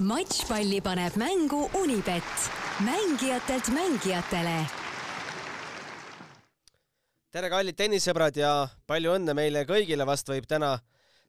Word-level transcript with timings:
matšpalli 0.00 0.80
paneb 0.80 1.16
mängu 1.20 1.70
Unibet, 1.76 2.24
mängijatelt 2.84 3.68
mängijatele. 3.68 4.64
tere, 7.30 7.50
kallid 7.52 7.76
tennissõbrad 7.76 8.36
ja 8.40 8.68
palju 8.88 9.12
õnne 9.18 9.34
meile 9.36 9.66
kõigile, 9.68 10.06
vast 10.08 10.28
võib 10.32 10.48
täna, 10.48 10.78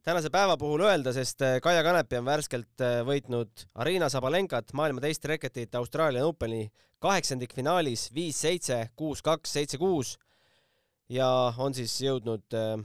tänase 0.08 0.32
päeva 0.32 0.56
puhul 0.58 0.86
öelda, 0.88 1.12
sest 1.14 1.44
äh, 1.44 1.60
Kaia 1.62 1.84
Kanepi 1.84 2.18
on 2.18 2.26
värskelt 2.26 2.82
äh, 2.82 3.02
võitnud 3.06 3.68
Arina 3.76 4.10
Sabalenkat 4.10 4.72
maailma 4.74 5.04
teist 5.04 5.26
reketit 5.26 5.76
Austraalia 5.76 6.26
Openi 6.26 6.72
kaheksandikfinaalis 7.04 8.08
viis-seitse, 8.16 8.86
kuus-kaks, 8.96 9.52
seitse-kuus 9.52 10.16
ja 11.10 11.28
on 11.58 11.76
siis 11.76 12.00
jõudnud 12.02 12.56
äh, 12.56 12.78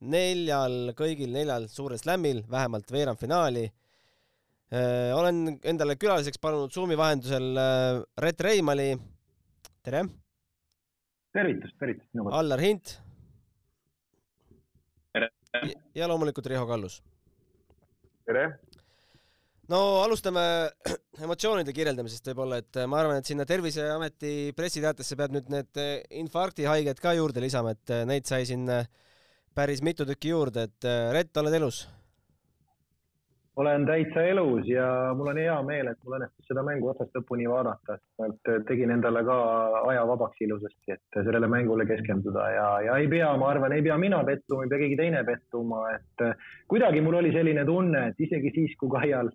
neljal, 0.00 0.94
kõigil 0.94 1.34
neljal 1.34 1.66
suurel 1.68 1.98
slämmil 1.98 2.44
vähemalt 2.50 2.92
veerandfinaali. 2.92 3.72
Äh, 4.74 5.12
olen 5.14 5.60
endale 5.62 5.94
külaliseks 6.00 6.40
palunud 6.42 6.72
Zoomi 6.74 6.96
vahendusel 6.98 7.44
äh, 7.60 8.02
Rett 8.18 8.40
Reimali. 8.42 8.88
tere! 9.86 10.00
tervitust, 11.34 11.76
tervitust! 11.78 12.10
Allar 12.32 12.62
Hint. 12.64 12.96
tere! 15.14 15.30
ja 15.94 16.08
loomulikult 16.10 16.50
Riho 16.50 16.66
Kallus. 16.66 16.98
tere! 18.26 18.48
no 19.70 19.80
alustame 20.02 20.42
emotsioonide 21.24 21.72
kirjeldamisest 21.76 22.32
võib-olla, 22.32 22.58
et 22.64 22.82
ma 22.90 22.98
arvan, 22.98 23.22
et 23.22 23.30
sinna 23.30 23.46
Terviseameti 23.46 24.52
pressiteatesse 24.58 25.16
peab 25.20 25.38
nüüd 25.38 25.54
need 25.54 25.84
infarktihaiged 26.24 26.98
ka 27.04 27.14
juurde 27.14 27.44
lisama, 27.46 27.76
et 27.78 27.94
neid 28.10 28.26
sai 28.26 28.42
siin 28.48 28.66
äh, 28.72 28.88
päris 29.54 29.86
mitu 29.86 30.02
tükki 30.08 30.34
juurde, 30.34 30.66
et 30.66 30.88
äh, 30.88 31.12
Rett, 31.14 31.36
oled 31.38 31.62
elus? 31.62 31.84
Olen 33.56 33.86
täitsa 33.86 34.22
elus 34.26 34.66
ja 34.68 34.86
mul 35.14 35.30
on 35.30 35.38
hea 35.38 35.54
meel, 35.66 35.90
et 35.90 35.98
mul 36.04 36.16
õnnestus 36.18 36.48
seda 36.50 36.64
mängu 36.66 36.88
otsast 36.90 37.14
lõpuni 37.14 37.46
vaadata, 37.50 37.96
et 38.26 38.50
tegin 38.68 38.90
endale 38.94 39.22
ka 39.26 39.36
aja 39.90 40.02
vabaks 40.10 40.42
ilusasti, 40.46 40.96
et 40.96 41.18
sellele 41.20 41.48
mängule 41.50 41.86
keskenduda 41.86 42.48
ja, 42.54 42.66
ja 42.88 42.96
ei 43.02 43.08
pea, 43.10 43.30
ma 43.38 43.52
arvan, 43.52 43.76
ei 43.76 43.84
pea 43.86 43.98
mina 44.00 44.22
pettuma, 44.26 44.64
ei 44.64 44.72
pea 44.72 44.82
keegi 44.82 44.98
teine 44.98 45.22
pettuma, 45.28 45.84
et 45.94 46.26
kuidagi 46.70 47.04
mul 47.04 47.20
oli 47.22 47.32
selline 47.36 47.66
tunne, 47.68 48.08
et 48.10 48.26
isegi 48.26 48.52
siis, 48.56 48.74
kui 48.80 48.90
Kaial 48.96 49.30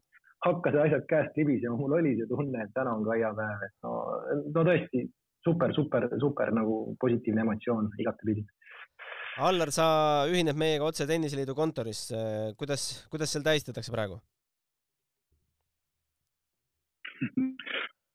hakkas 0.45 0.75
asjad 0.83 1.07
käest 1.07 1.39
libisema, 1.39 1.79
mul 1.79 1.99
oli 1.99 2.17
see 2.19 2.27
tunne, 2.27 2.63
et 2.63 2.75
täna 2.75 2.97
on 2.99 3.07
Kaia 3.07 3.31
päev, 3.37 3.65
et 3.69 3.87
no, 3.87 3.95
no 4.51 4.67
tõesti 4.67 5.07
super, 5.45 5.73
super, 5.75 6.09
super 6.19 6.51
nagu 6.55 6.81
positiivne 6.99 7.47
emotsioon 7.47 7.93
igatepidi 8.03 8.43
Allar, 9.39 9.71
sa 9.71 9.85
ühined 10.27 10.57
meiega 10.59 10.83
otse 10.83 11.07
Tenniseliidu 11.07 11.55
kontoris, 11.55 12.09
kuidas, 12.59 13.05
kuidas 13.11 13.31
seal 13.31 13.45
tähistatakse 13.45 13.93
praegu? 13.93 14.19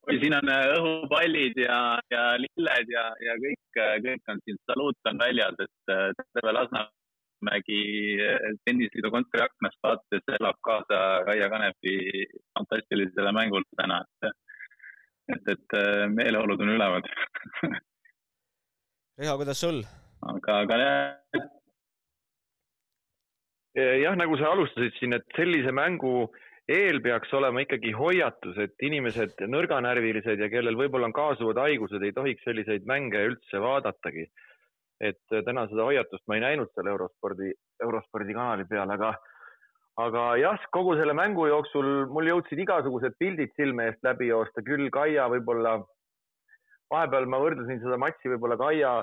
oi, 0.08 0.18
siin 0.20 0.36
on 0.36 0.50
äh, 0.52 0.66
õhupallid 0.78 1.56
ja, 1.60 1.78
ja 2.12 2.24
lilled 2.40 2.92
ja, 2.92 3.06
ja 3.26 3.36
kõik, 3.40 3.80
äh, 3.80 3.96
kõik 4.04 4.32
on 4.32 4.42
siin, 4.44 4.60
saluut 4.70 5.10
on 5.10 5.20
väljas, 5.20 5.56
et 5.64 5.94
äh, 5.94 6.06
terve 6.36 6.54
Lasnamägi 6.56 7.80
tenniseliidu 8.68 9.12
kontori 9.14 9.44
aknast 9.46 9.80
vaadates 9.84 10.36
elab 10.38 10.60
kaasa 10.68 11.00
Kaia 11.28 11.50
Kanepi 11.52 11.96
fantastilisele 12.58 13.34
mängule 13.36 13.68
täna, 13.80 14.02
et, 14.04 14.30
et, 15.36 15.52
et 15.56 15.76
meeleolud 16.14 16.64
on 16.64 16.76
üleval 16.76 17.04
Riho, 19.20 19.36
kuidas 19.38 19.60
sul? 19.60 19.84
Aga, 20.32 20.56
aga 20.62 20.78
jah. 20.80 21.44
jah, 23.74 24.16
nagu 24.16 24.38
sa 24.38 24.52
alustasid 24.54 24.96
siin, 24.98 25.16
et 25.18 25.26
sellise 25.36 25.72
mängu 25.74 26.30
eel 26.70 27.00
peaks 27.04 27.32
olema 27.36 27.64
ikkagi 27.64 27.92
hoiatus, 27.96 28.56
et 28.62 28.86
inimesed 28.86 29.44
nõrganärvilised 29.52 30.40
ja 30.40 30.48
kellel 30.52 30.78
võib-olla 30.80 31.10
on 31.10 31.16
kaasuvad 31.16 31.60
haigused, 31.60 32.02
ei 32.02 32.14
tohiks 32.16 32.44
selliseid 32.46 32.88
mänge 32.88 33.20
üldse 33.30 33.60
vaadatagi. 33.60 34.28
et 35.04 35.18
täna 35.44 35.64
seda 35.68 35.84
hoiatust 35.84 36.22
ma 36.30 36.36
ei 36.36 36.40
näinud 36.40 36.70
seal 36.72 36.86
eurospordi, 36.88 37.50
eurospordi 37.82 38.32
kanali 38.32 38.64
peal, 38.64 38.88
aga, 38.94 39.10
aga 40.00 40.22
jah, 40.38 40.60
kogu 40.72 40.94
selle 40.96 41.12
mängu 41.18 41.48
jooksul 41.50 42.06
mul 42.14 42.30
jõudsid 42.30 42.62
igasugused 42.62 43.16
pildid 43.18 43.50
silme 43.58 43.88
eest 43.90 44.06
läbi 44.06 44.30
joosta, 44.30 44.62
küll 44.62 44.86
Kaia 44.94 45.26
võib-olla, 45.34 45.74
vahepeal 46.94 47.26
ma 47.26 47.42
võrdlesin 47.42 47.82
seda 47.82 47.98
matši 48.00 48.32
võib-olla 48.32 48.56
Kaia 48.56 48.94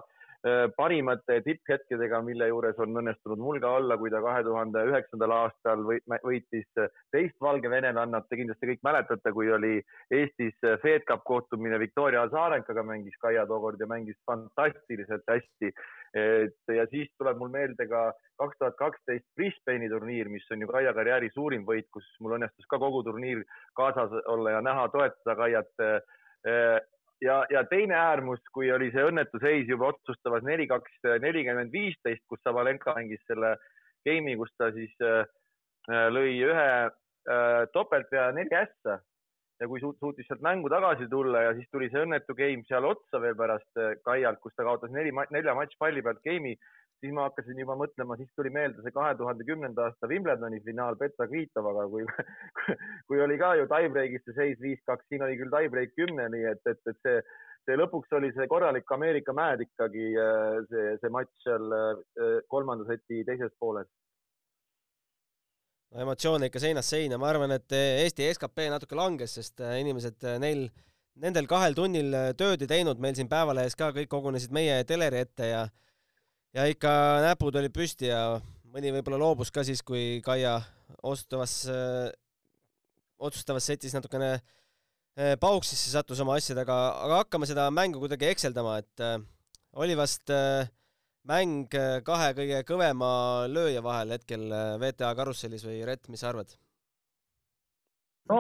parimate 0.76 1.42
tipphetkedega, 1.46 2.22
mille 2.26 2.48
juures 2.50 2.80
on 2.82 2.98
õnnestunud 2.98 3.42
mul 3.42 3.60
ka 3.62 3.76
olla, 3.78 3.98
kui 3.98 4.10
ta 4.10 4.22
kahe 4.24 4.42
tuhande 4.44 4.82
üheksandal 4.90 5.34
aastal 5.36 5.84
võitis 5.86 6.66
teist 7.14 7.36
valgevenelannat. 7.46 8.26
Te 8.30 8.40
kindlasti 8.40 8.72
kõik 8.72 8.82
mäletate, 8.88 9.34
kui 9.36 9.52
oli 9.54 9.76
Eestis 10.10 10.58
Fed 10.82 11.06
Cup 11.10 11.24
kohtumine 11.30 11.78
Viktoria 11.82 12.26
Azarenkaga 12.26 12.84
mängis 12.88 13.18
Kaia 13.22 13.46
tookord 13.46 13.82
ja 13.82 13.90
mängis 13.90 14.18
fantastiliselt 14.26 15.28
hästi. 15.30 15.74
et 16.14 16.74
ja 16.76 16.84
siis 16.92 17.08
tuleb 17.18 17.38
mul 17.40 17.50
meelde 17.50 17.86
ka 17.88 18.12
kaks 18.42 18.58
tuhat 18.60 18.76
kaksteist 18.76 19.26
Brisbane'i 19.38 19.88
turniir, 19.90 20.28
mis 20.30 20.44
on 20.52 20.62
ju 20.62 20.68
Kaia 20.68 20.94
karjääri 20.94 21.30
suurim 21.34 21.64
võit, 21.64 21.88
kus 21.94 22.08
mul 22.20 22.36
õnnestus 22.36 22.68
ka 22.68 22.80
kogu 22.80 23.04
turniir 23.04 23.46
kaasas 23.78 24.12
olla 24.26 24.58
ja 24.58 24.62
näha, 24.62 24.90
toetada 24.90 25.36
Kaiat 25.36 25.86
äh, 25.86 26.82
ja, 27.22 27.42
ja 27.50 27.64
teine 27.70 27.96
äärmus, 27.98 28.42
kui 28.54 28.72
oli 28.72 28.90
see 28.94 29.04
õnnetu 29.10 29.42
seis 29.44 29.70
juba 29.70 29.92
otsustavas 29.92 30.44
neli, 30.48 30.68
kaks, 30.70 30.98
nelikümmend, 31.24 31.72
viisteist, 31.74 32.24
kus 32.30 32.42
Savalenka 32.46 32.96
mängis 32.98 33.22
selle 33.28 33.56
game'i, 34.08 34.36
kus 34.40 34.52
ta 34.58 34.72
siis 34.76 34.94
äh, 35.06 35.24
äh 35.92 36.10
lõi 36.14 36.36
ühe 36.48 36.68
äh, 36.90 37.64
topeltvea 37.74 38.32
neli 38.38 38.58
ässa. 38.64 39.00
Ja 39.62 39.68
kui 39.70 39.78
suut, 39.78 40.00
suutis 40.02 40.26
sealt 40.26 40.42
mängu 40.42 40.72
tagasi 40.74 41.06
tulla 41.10 41.44
ja 41.46 41.52
siis 41.54 41.68
tuli 41.70 41.92
see 41.94 42.02
õnnetu 42.02 42.34
game 42.34 42.66
seal 42.66 42.86
otsa 42.90 43.22
veel 43.22 43.36
pärast 43.38 43.78
äh, 43.78 43.94
Kaialt, 44.06 44.42
kus 44.42 44.56
ta 44.58 44.66
kaotas 44.66 44.94
neli, 44.94 45.14
nelja 45.30 45.54
matš 45.58 45.78
palli 45.78 46.02
pealt 46.02 46.24
game'i 46.26 46.58
siis 47.02 47.14
ma 47.16 47.26
hakkasin 47.28 47.60
juba 47.60 47.76
mõtlema, 47.80 48.16
siis 48.20 48.30
tuli 48.38 48.52
meelde 48.54 48.84
see 48.86 48.94
kahe 48.94 49.14
tuhande 49.18 49.46
kümnenda 49.48 49.88
aasta 49.88 50.10
Wimbledoni 50.10 50.62
finaal 50.66 50.98
Petra 51.00 51.28
Kvitovaga, 51.30 51.88
kui, 51.90 52.06
kui 53.10 53.24
oli 53.26 53.38
ka 53.42 53.56
ju 53.58 53.70
tiebreak'is 53.72 54.26
see 54.28 54.38
seis 54.38 54.62
viis-kaks, 54.62 55.08
siin 55.10 55.26
oli 55.26 55.40
küll 55.40 55.54
tiebreak 55.54 55.96
kümneni, 55.98 56.44
et, 56.52 56.62
et, 56.70 56.82
et 56.92 57.00
see, 57.08 57.24
see 57.66 57.80
lõpuks 57.82 58.14
oli 58.20 58.30
see 58.38 58.48
korralik 58.52 58.94
Ameerika 58.94 59.34
mäed 59.38 59.66
ikkagi 59.66 60.12
äh, 60.14 60.62
see, 60.70 60.94
see 61.02 61.14
matš 61.18 61.48
seal 61.48 61.76
äh, 61.80 62.38
kolmanda 62.54 62.86
seti 62.90 63.26
teises 63.28 63.54
pooles. 63.60 63.90
No 65.92 66.06
emotsioone 66.06 66.48
ikka 66.48 66.62
seinast 66.64 66.94
seina, 66.94 67.18
ma 67.20 67.28
arvan, 67.34 67.52
et 67.58 67.74
Eesti 67.76 68.30
skp 68.38 68.70
natuke 68.72 68.96
langes, 68.96 69.34
sest 69.42 69.60
äh, 69.66 69.80
inimesed 69.82 70.24
neil, 70.40 70.68
nendel 71.20 71.50
kahel 71.50 71.74
tunnil 71.76 72.14
tööd 72.40 72.62
ei 72.62 72.70
teinud, 72.78 73.02
meil 73.02 73.18
siin 73.18 73.28
Päevalehes 73.32 73.76
ka 73.76 73.90
kõik 73.98 74.08
kogunesid 74.14 74.54
meie 74.56 74.84
teleri 74.88 75.26
ette 75.26 75.50
ja 75.50 75.66
ja 76.56 76.66
ikka 76.70 76.92
näpud 77.28 77.56
olid 77.56 77.74
püsti 77.76 78.10
ja 78.10 78.40
mõni 78.72 78.92
võib-olla 78.96 79.20
loobus 79.22 79.52
ka 79.52 79.64
siis, 79.68 79.84
kui 79.84 80.20
Kaia 80.26 80.60
osustavas 81.04 81.62
otsustavas 83.22 83.68
setis 83.70 83.94
natukene 83.96 84.32
äh, 84.36 85.36
pauksisse 85.42 85.94
sattus 85.94 86.22
oma 86.24 86.38
asjadega, 86.40 86.78
aga 87.06 87.22
hakkame 87.24 87.50
seda 87.50 87.70
mängu 87.74 88.02
kuidagi 88.02 88.32
ekseldama, 88.32 88.80
et 88.82 89.06
äh, 89.06 89.18
oli 89.82 89.98
vast 89.98 90.34
äh, 90.34 90.70
mäng 91.30 91.70
kahe 92.06 92.32
kõige 92.38 92.64
kõvema 92.66 93.12
lööja 93.52 93.84
vahel 93.86 94.16
hetkel 94.16 94.48
VTA 94.82 95.12
karussellis 95.18 95.66
või 95.68 95.84
Rett, 95.86 96.10
mis 96.10 96.24
sa 96.24 96.32
arvad? 96.32 96.56
No 98.30 98.40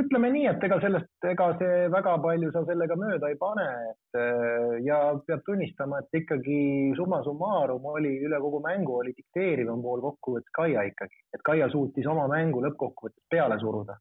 ütleme 0.00 0.30
nii, 0.34 0.46
et 0.50 0.64
ega 0.66 0.78
sellest, 0.82 1.10
ega 1.28 1.48
see 1.60 1.88
väga 1.92 2.14
palju 2.22 2.50
sa 2.54 2.64
sellega 2.68 2.96
mööda 3.00 3.30
ei 3.32 3.38
pane, 3.40 3.66
et 3.92 4.20
eh, 4.20 4.78
ja 4.86 5.00
peab 5.26 5.44
tunnistama, 5.48 6.02
et 6.02 6.20
ikkagi 6.22 6.58
summa 6.98 7.22
summarum 7.26 7.86
oli 7.94 8.16
üle 8.26 8.40
kogu 8.42 8.60
mängu 8.64 8.98
oli 9.00 9.14
dikteerivam 9.16 9.82
pool 9.84 10.02
kokkuvõttes 10.04 10.54
Kaia 10.54 10.84
ikkagi, 10.90 11.22
et 11.34 11.44
Kaia 11.46 11.70
suutis 11.72 12.08
oma 12.10 12.26
mängu 12.30 12.62
lõppkokkuvõttes 12.66 13.24
peale 13.30 13.58
suruda. 13.62 13.96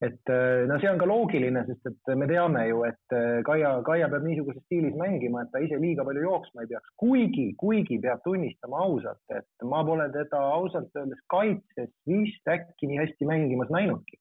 et 0.00 0.30
eh, 0.32 0.62
no 0.68 0.78
see 0.80 0.88
on 0.88 0.96
ka 1.00 1.04
loogiline, 1.08 1.60
sest 1.66 1.90
et 1.90 2.14
me 2.16 2.28
teame 2.28 2.62
ju, 2.70 2.84
et 2.88 3.16
eh, 3.16 3.42
Kaia, 3.44 3.74
Kaia 3.84 4.08
peab 4.12 4.24
niisuguses 4.24 4.62
stiilis 4.64 4.96
mängima, 4.96 5.42
et 5.44 5.52
ta 5.52 5.60
ise 5.60 5.76
liiga 5.80 6.06
palju 6.08 6.24
jooksma 6.24 6.64
ei 6.64 6.70
peaks, 6.70 6.94
kuigi, 7.02 7.50
kuigi 7.60 8.00
peab 8.00 8.22
tunnistama 8.24 8.80
ausalt, 8.86 9.20
et 9.36 9.68
ma 9.68 9.82
pole 9.84 10.08
teda 10.14 10.40
ausalt 10.54 10.96
öeldes 10.96 11.20
kaitses 11.32 11.92
vist 12.08 12.48
äkki 12.56 12.88
nii 12.88 13.02
hästi 13.02 13.28
mängimas 13.28 13.72
näinudki 13.76 14.19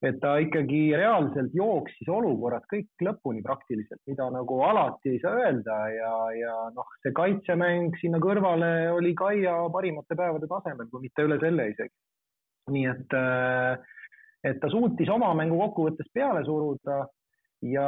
et 0.00 0.16
ta 0.20 0.36
ikkagi 0.40 0.80
reaalselt 0.96 1.52
jooksis 1.56 2.08
olukorrad 2.08 2.64
kõik 2.70 3.04
lõpuni 3.04 3.42
praktiliselt, 3.44 4.00
mida 4.08 4.30
nagu 4.32 4.60
alati 4.64 5.14
ei 5.14 5.20
saa 5.20 5.36
öelda 5.42 5.76
ja, 5.92 6.12
ja 6.38 6.54
noh, 6.74 6.88
see 7.04 7.12
kaitsemäng 7.16 7.98
sinna 8.00 8.20
kõrvale 8.22 8.70
oli 8.94 9.12
Kaia 9.18 9.58
parimate 9.72 10.16
päevade 10.16 10.48
tasemel, 10.48 10.88
kui 10.88 11.04
mitte 11.04 11.26
üle 11.28 11.36
selle 11.42 11.68
isegi. 11.74 11.94
nii 12.70 12.86
et, 12.86 13.16
äh, 13.18 14.00
et 14.46 14.60
ta 14.62 14.70
suutis 14.72 15.08
oma 15.12 15.34
mängu 15.36 15.58
kokkuvõttes 15.60 16.08
peale 16.14 16.44
suruda 16.48 17.02
ja 17.62 17.86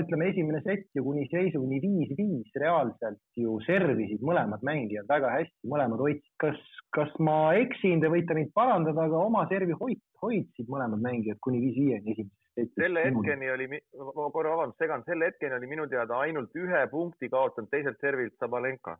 ütleme, 0.00 0.28
esimene 0.32 0.60
sett 0.64 0.88
ju 0.96 1.04
kuni 1.06 1.24
seisuni 1.30 1.80
viis-viis 1.82 2.56
reaalselt 2.60 3.20
ju 3.40 3.56
servisid 3.64 4.24
mõlemad 4.24 4.64
mängijad 4.66 5.08
väga 5.08 5.32
hästi, 5.38 5.68
mõlemad 5.70 6.02
hoidsid. 6.04 6.30
kas, 6.42 6.60
kas 6.92 7.12
ma 7.18 7.54
eksin, 7.56 8.02
te 8.02 8.10
võite 8.12 8.36
mind 8.36 8.52
parandada, 8.54 9.08
aga 9.08 9.22
oma 9.24 9.46
servi 9.48 9.76
hoid, 9.80 10.02
hoidsid 10.22 10.68
mõlemad 10.68 11.00
mängijad 11.00 11.40
kuni 11.40 11.62
viis-viieni 11.64 12.12
esimeses 12.12 12.44
setis. 12.54 12.74
selle 12.76 13.06
hetkeni 13.06 13.50
oli, 13.50 13.68
ma 13.70 14.28
korra 14.34 14.54
vabandust 14.54 14.78
segan, 14.78 15.02
selle 15.08 15.30
hetkeni 15.30 15.56
oli 15.58 15.72
minu 15.72 15.88
teada 15.88 16.20
ainult 16.26 16.54
ühe 16.54 16.86
punkti 16.92 17.32
kaotanud 17.32 17.72
teiselt 17.72 18.00
servilt 18.04 18.36
Sabalenka 18.38 18.98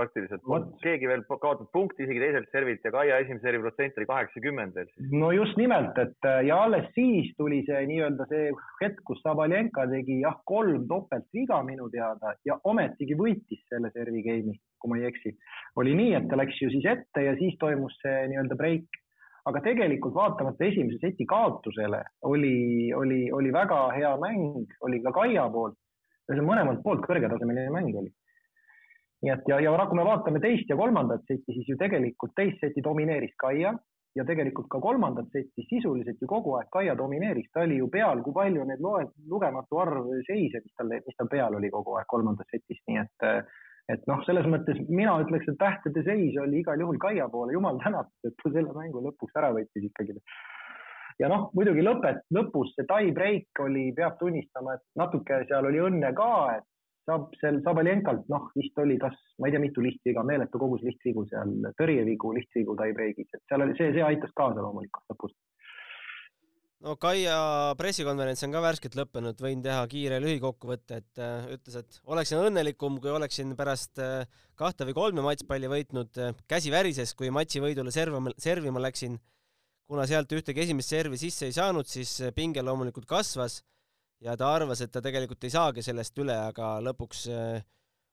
praktiliselt. 0.00 0.42
keegi 0.82 1.08
veel 1.10 1.24
kaotab 1.28 1.68
punkti 1.72 2.04
isegi 2.06 2.22
teiselt 2.22 2.48
servilt 2.54 2.84
ja 2.84 2.92
Kaia 2.94 3.18
esimese 3.22 3.46
servi 3.46 3.62
protsent 3.64 3.98
oli 3.98 4.08
kaheksakümmend 4.08 4.76
veel 4.78 4.90
no 5.22 5.30
just 5.36 5.58
nimelt, 5.60 5.98
et 5.98 6.28
äh, 6.28 6.40
ja 6.48 6.62
alles 6.64 6.88
siis 6.96 7.32
tuli 7.38 7.62
see 7.68 7.82
nii-öelda 7.90 8.26
see 8.30 8.50
hetk, 8.82 9.02
kus 9.08 9.20
Sabalenka 9.24 9.86
tegi 9.90 10.20
jah, 10.24 10.38
kolm 10.48 10.86
topeltviga 10.90 11.60
minu 11.66 11.90
teada 11.92 12.34
ja 12.48 12.58
ometigi 12.64 13.18
võitis 13.18 13.62
selle 13.72 13.92
servi 13.96 14.24
game'i, 14.26 14.56
kui 14.80 14.92
ma 14.92 15.00
ei 15.00 15.08
eksi. 15.10 15.34
oli 15.82 15.94
nii, 15.98 16.14
et 16.18 16.30
ta 16.30 16.40
läks 16.40 16.60
ju 16.62 16.70
siis 16.72 16.88
ette 16.94 17.26
ja 17.26 17.36
siis 17.40 17.58
toimus 17.60 17.96
see 18.04 18.26
nii-öelda 18.32 18.58
break. 18.60 18.88
aga 19.48 19.62
tegelikult 19.64 20.14
vaatamata 20.14 20.64
esimese 20.64 20.98
seti 21.00 21.26
kaotusele 21.26 22.02
oli, 22.28 22.92
oli, 22.94 23.22
oli 23.32 23.52
väga 23.52 23.86
hea 23.96 24.16
mäng, 24.20 24.74
oli 24.86 25.02
ka 25.04 25.12
Kaia 25.20 25.48
poolt. 25.52 25.78
see 26.30 26.42
mõlemalt 26.46 26.82
poolt 26.84 27.06
kõrgetasemeline 27.08 27.72
mäng 27.74 27.96
oli 27.98 28.12
nii 29.22 29.32
et 29.34 29.48
ja, 29.52 29.60
ja 29.60 29.86
kui 29.86 29.98
me 29.98 30.04
vaatame 30.08 30.40
teist 30.40 30.68
ja 30.70 30.76
kolmandat 30.76 31.24
seti, 31.28 31.52
siis 31.52 31.68
ju 31.68 31.76
tegelikult 31.80 32.32
teist 32.36 32.60
seti 32.64 32.82
domineeris 32.84 33.34
Kaia 33.40 33.74
ja 34.16 34.24
tegelikult 34.26 34.68
ka 34.72 34.80
kolmandat 34.82 35.28
seti 35.32 35.64
sisuliselt 35.68 36.20
ju 36.20 36.28
kogu 36.28 36.56
aeg 36.58 36.70
Kaia 36.72 36.96
domineeris, 36.98 37.50
ta 37.52 37.64
oli 37.66 37.78
ju 37.78 37.88
peal, 37.92 38.22
kui 38.24 38.34
palju 38.34 38.64
need 38.66 38.80
loed, 38.84 39.12
lugematu 39.30 39.82
arv 39.84 40.08
seise, 40.26 40.62
mis 40.64 40.76
tal, 40.76 40.94
mis 40.94 41.18
tal 41.18 41.30
peal 41.30 41.58
oli 41.58 41.70
kogu 41.70 41.98
aeg 41.98 42.08
kolmandas 42.10 42.48
setis, 42.50 42.80
nii 42.88 43.02
et 43.04 43.28
et 43.90 44.04
noh, 44.06 44.20
selles 44.22 44.46
mõttes 44.46 44.78
mina 44.86 45.16
ütleks, 45.18 45.48
et 45.50 45.58
tähtede 45.58 46.04
seis 46.06 46.36
oli 46.38 46.60
igal 46.62 46.78
juhul 46.78 46.98
Kaia 47.02 47.26
poole, 47.32 47.54
jumal 47.56 47.80
tänatud, 47.82 48.28
et 48.28 48.36
ta 48.38 48.52
selle 48.54 48.74
mängu 48.76 49.02
lõpuks 49.02 49.38
ära 49.40 49.50
võttis 49.56 49.86
ikkagi. 49.88 50.14
ja 51.18 51.28
noh, 51.28 51.48
muidugi 51.58 51.82
lõpet, 51.84 52.22
lõpus 52.36 52.70
see 52.76 52.86
tie 52.88 53.10
break 53.16 53.62
oli, 53.64 53.90
peab 53.96 54.18
tunnistama, 54.20 54.76
et 54.78 54.84
natuke 54.96 55.42
seal 55.48 55.66
oli 55.68 55.82
õnne 55.88 56.12
ka, 56.16 56.30
et 56.60 56.68
saab 57.08 57.34
seal 57.40 57.60
Sabaljenkalt, 57.64 58.26
noh, 58.32 58.48
vist 58.56 58.78
oli 58.82 58.96
kas, 59.00 59.16
ma 59.40 59.48
ei 59.48 59.54
tea, 59.54 59.62
mitu 59.62 59.84
lihtviga, 59.84 60.24
meeletu 60.26 60.60
kogus 60.60 60.82
lihtvigu 60.86 61.24
seal, 61.30 61.54
tõrjevigu, 61.78 62.34
lihtvigu 62.36 62.76
tie-break'is, 62.80 63.30
et 63.36 63.44
seal 63.48 63.64
oli 63.64 63.76
see, 63.78 63.94
see 63.96 64.04
aitas 64.06 64.34
kaasa 64.36 64.64
loomulikult 64.64 65.14
lõpus. 65.14 65.34
no 66.84 66.96
Kaia 67.00 67.38
pressikonverents 67.80 68.44
on 68.46 68.54
ka 68.56 68.62
värskelt 68.64 68.98
lõppenud, 69.00 69.40
võin 69.44 69.64
teha 69.64 69.80
kiire 69.90 70.20
lühikokkuvõtte, 70.24 71.00
et 71.02 71.24
äh, 71.24 71.48
ütles, 71.56 71.80
et 71.80 72.00
oleksin 72.04 72.44
õnnelikum, 72.44 73.00
kui 73.02 73.12
oleksin 73.14 73.56
pärast 73.58 74.00
äh, 74.02 74.28
kahte 74.60 74.88
või 74.88 74.96
kolme 75.00 75.24
matšpalli 75.26 75.72
võitnud 75.72 76.20
äh,, 76.20 76.36
käsi 76.48 76.72
värises, 76.72 77.16
kui 77.16 77.32
matši 77.32 77.64
võidule 77.64 77.92
servima, 77.94 78.32
servima 78.38 78.86
läksin. 78.86 79.18
kuna 79.90 80.04
sealt 80.06 80.30
ühtegi 80.30 80.60
esimest 80.62 80.92
servi 80.92 81.16
sisse 81.18 81.48
ei 81.48 81.52
saanud, 81.52 81.88
siis 81.88 82.20
äh, 82.20 82.34
pinge 82.34 82.62
loomulikult 82.62 83.08
kasvas 83.10 83.62
ja 84.24 84.36
ta 84.36 84.48
arvas, 84.54 84.82
et 84.84 84.92
ta 84.92 85.02
tegelikult 85.04 85.44
ei 85.46 85.52
saagi 85.54 85.84
sellest 85.84 86.18
üle, 86.20 86.36
aga 86.50 86.74
lõpuks 86.84 87.26
äh, 87.32 87.62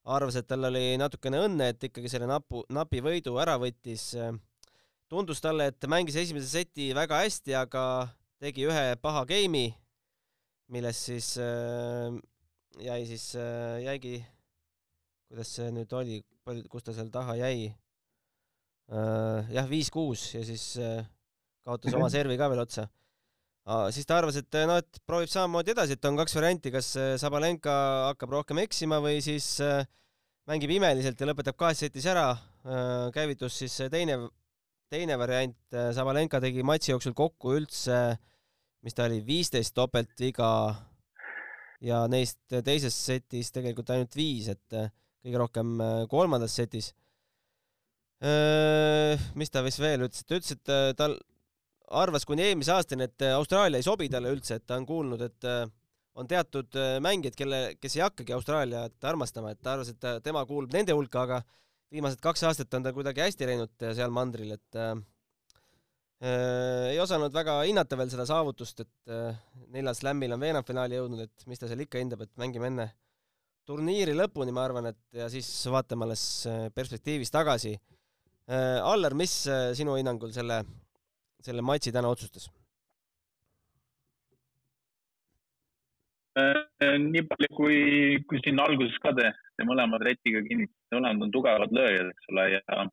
arvas, 0.07 0.37
et 0.39 0.47
tal 0.47 0.69
oli 0.69 0.95
natukene 0.99 1.41
õnne, 1.47 1.71
et 1.73 1.89
ikkagi 1.89 2.11
selle 2.11 2.29
napu, 2.29 2.63
napi 2.73 3.03
võidu 3.03 3.35
ära 3.41 3.57
võttis. 3.61 4.13
tundus 5.07 5.39
talle, 5.43 5.69
et 5.71 5.87
mängis 5.87 6.15
esimese 6.19 6.47
seti 6.47 6.93
väga 6.95 7.21
hästi, 7.23 7.53
aga 7.55 7.83
tegi 8.39 8.65
ühe 8.67 8.95
paha 9.01 9.25
game'i, 9.27 9.71
milles 10.71 11.03
siis 11.09 11.35
äh, 11.39 12.15
jäi 12.83 13.05
siis 13.07 13.35
äh,, 13.35 13.83
jäigi, 13.85 14.17
kuidas 15.27 15.53
see 15.59 15.71
nüüd 15.71 15.93
oli, 15.93 16.21
palju, 16.47 16.67
kus 16.71 16.83
ta 16.87 16.95
seal 16.95 17.11
taha 17.11 17.37
jäi? 17.39 17.73
Jah, 18.87 19.65
viis-kuus 19.67 20.21
ja 20.31 20.41
siis 20.47 20.77
kaotas 21.67 21.95
oma 21.97 22.07
servi 22.07 22.37
ka 22.39 22.47
veel 22.47 22.61
otsa 22.61 22.85
siis 23.91 24.07
ta 24.07 24.21
arvas, 24.21 24.37
et 24.39 24.57
noh, 24.67 24.79
et 24.79 24.99
proovib 25.07 25.29
samamoodi 25.31 25.73
edasi, 25.73 25.97
et 25.97 26.07
on 26.07 26.17
kaks 26.21 26.35
varianti, 26.37 26.71
kas 26.71 26.93
äh, 26.99 27.13
Sabalenka 27.19 27.73
hakkab 28.13 28.37
rohkem 28.37 28.61
eksima 28.63 29.01
või 29.03 29.19
siis 29.23 29.57
äh, 29.63 29.83
mängib 30.47 30.71
imeliselt 30.77 31.19
ja 31.19 31.27
lõpetab 31.27 31.57
kahes 31.59 31.83
setis 31.83 32.07
ära. 32.07 32.29
Äh, 32.63 33.09
käivitus 33.15 33.59
siis 33.59 33.75
teine, 33.91 34.21
teine 34.91 35.19
variant, 35.19 35.59
Sabalenka 35.95 36.39
tegi 36.43 36.63
matši 36.63 36.93
jooksul 36.93 37.17
kokku 37.17 37.57
üldse, 37.59 37.99
mis 38.87 38.95
ta 38.95 39.09
oli, 39.09 39.19
viisteist 39.25 39.75
topeltviga 39.75 40.51
ja 41.83 42.05
neist 42.09 42.39
teises 42.63 42.95
setis 42.95 43.51
tegelikult 43.51 43.91
ainult 43.91 44.15
viis, 44.15 44.47
et 44.53 44.77
kõige 44.77 45.41
rohkem 45.43 45.75
kolmandas 46.09 46.55
setis. 46.55 46.93
mis 49.37 49.51
ta 49.51 49.61
vist 49.65 49.81
veel 49.81 50.07
ütles, 50.07 50.23
ta 50.23 50.39
ütles, 50.39 50.55
et 50.55 50.95
tal 50.97 51.17
arvas 51.87 52.25
kuni 52.27 52.43
eelmise 52.47 52.73
aastani, 52.75 53.07
et 53.07 53.25
äh, 53.25 53.35
Austraalia 53.37 53.79
ei 53.79 53.85
sobi 53.85 54.09
talle 54.11 54.31
üldse, 54.35 54.59
et 54.59 54.65
ta 54.67 54.77
on 54.79 54.85
kuulnud, 54.87 55.21
et 55.23 55.47
äh, 55.47 55.65
on 56.19 56.27
teatud 56.27 56.75
äh, 56.79 56.97
mängijad, 57.03 57.37
kelle, 57.37 57.61
kes 57.81 57.97
ei 57.97 58.03
hakkagi 58.03 58.35
Austraaliat 58.35 59.07
armastama, 59.07 59.53
et 59.53 59.61
ta 59.63 59.75
arvas, 59.77 59.93
et 59.93 60.07
tema 60.25 60.43
kuulub 60.49 60.73
nende 60.75 60.95
hulka, 60.97 61.23
aga 61.23 61.41
viimased 61.93 62.19
kaks 62.23 62.43
aastat 62.49 62.73
on 62.75 62.87
ta 62.87 62.93
kuidagi 62.95 63.23
hästi 63.23 63.47
läinud 63.47 63.87
seal 63.95 64.11
mandril, 64.13 64.55
et 64.57 64.79
äh, 64.81 64.95
ei 66.91 66.99
osanud 66.99 67.33
väga 67.33 67.59
hinnata 67.67 67.99
veel 67.99 68.11
seda 68.11 68.25
saavutust, 68.27 68.83
et 68.83 69.13
äh, 69.13 69.37
neljal 69.75 69.95
slämmil 69.95 70.35
on 70.35 70.43
veerandfinaali 70.43 70.99
jõudnud, 70.99 71.27
et 71.27 71.47
mis 71.47 71.61
ta 71.61 71.69
seal 71.69 71.85
ikka 71.85 72.01
hindab, 72.01 72.25
et 72.25 72.33
mängime 72.41 72.71
enne 72.71 72.89
turniiri 73.67 74.15
lõpuni, 74.15 74.51
ma 74.55 74.63
arvan, 74.63 74.89
et 74.91 75.21
ja 75.21 75.27
siis 75.31 75.47
vaatame 75.71 76.07
alles 76.07 76.23
perspektiivis 76.75 77.31
tagasi 77.31 77.73
äh,. 77.75 78.79
Allar, 78.79 79.11
mis 79.19 79.33
sinu 79.75 79.97
hinnangul 79.99 80.31
selle 80.31 80.61
selle 81.43 81.61
matši 81.65 81.93
täna 81.95 82.09
otsustas? 82.13 82.49
Äh, 86.37 86.97
nii 87.01 87.23
palju, 87.25 87.49
kui, 87.57 87.77
kui 88.29 88.39
siin 88.43 88.59
alguses 88.61 88.97
ka 89.01 89.13
te, 89.17 89.31
te 89.57 89.65
mõlemad 89.65 90.03
Retiga 90.05 90.43
kinnitasite, 90.45 90.93
mõlemad 90.93 91.25
on 91.25 91.33
tugevad 91.33 91.73
lööjad, 91.73 92.11
eks 92.13 92.29
ole, 92.33 92.45
ja, 92.53 92.83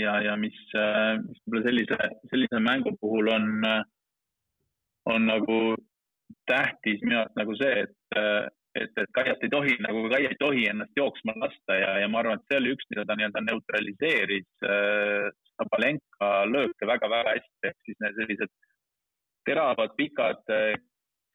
ja, 0.00 0.14
ja 0.24 0.36
mis, 0.40 0.56
äh, 0.72 1.18
mis 1.20 1.42
võib-olla 1.44 1.66
sellise, 1.66 1.98
sellise 2.32 2.62
mängu 2.64 2.94
puhul 3.02 3.28
on, 3.34 3.50
on 5.12 5.28
nagu 5.28 5.58
tähtis 6.48 7.04
minu 7.04 7.20
arust 7.20 7.36
nagu 7.36 7.56
see, 7.60 7.84
et, 7.84 8.16
et, 8.80 8.96
et 9.02 9.12
Kaiat 9.18 9.44
ei 9.44 9.52
tohi 9.52 9.76
nagu, 9.84 10.06
Kaia 10.14 10.32
ei 10.32 10.40
tohi 10.40 10.64
ennast 10.70 10.96
jooksma 10.96 11.36
lasta 11.42 11.76
ja, 11.76 11.92
ja 12.00 12.08
ma 12.08 12.22
arvan, 12.22 12.40
et 12.40 12.48
see 12.48 12.62
oli 12.62 12.72
üks, 12.76 12.88
mida 12.92 13.04
ta 13.04 13.18
nii-öelda 13.18 13.44
neutraliseeris 13.50 14.48
äh, 14.64 15.28
Sabalenka 15.56 16.30
lööke 16.50 16.88
väga-väga 16.88 17.36
hästi, 17.36 17.70
ehk 17.70 17.78
siis 17.88 17.98
need 18.02 18.18
sellised 18.20 18.52
teravad, 19.48 19.94
pikad 19.98 20.42
äh, 20.52 20.74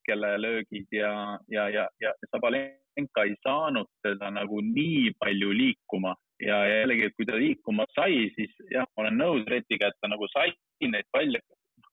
kelle 0.06 0.36
löögid 0.42 0.88
ja, 0.96 1.14
ja, 1.54 1.70
ja, 1.70 1.88
ja 2.02 2.14
Sabalenka 2.30 3.26
ei 3.26 3.36
saanud 3.46 3.90
teda 4.06 4.32
nagu 4.34 4.62
nii 4.66 5.14
palju 5.22 5.52
liikuma 5.58 6.16
ja 6.42 6.62
jällegi, 6.66 7.08
et 7.08 7.18
kui 7.18 7.30
ta 7.30 7.38
liikuma 7.38 7.86
sai, 7.96 8.28
siis 8.38 8.54
jah, 8.74 8.88
ma 8.96 9.06
olen 9.06 9.20
nõus 9.22 9.48
Retiga, 9.50 9.92
et 9.92 10.00
ta 10.02 10.10
nagu 10.10 10.30
sai 10.34 10.54
neid 10.82 11.06
palle. 11.14 11.42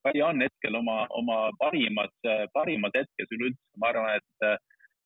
Kai 0.06 0.22
on 0.22 0.40
hetkel 0.40 0.76
oma, 0.78 1.02
oma 1.18 1.50
parimas, 1.58 2.12
parimas 2.54 2.94
hetkes 2.94 3.32
üleüldse, 3.34 3.60
ma 3.82 3.90
arvan, 3.90 4.16
et 4.16 4.58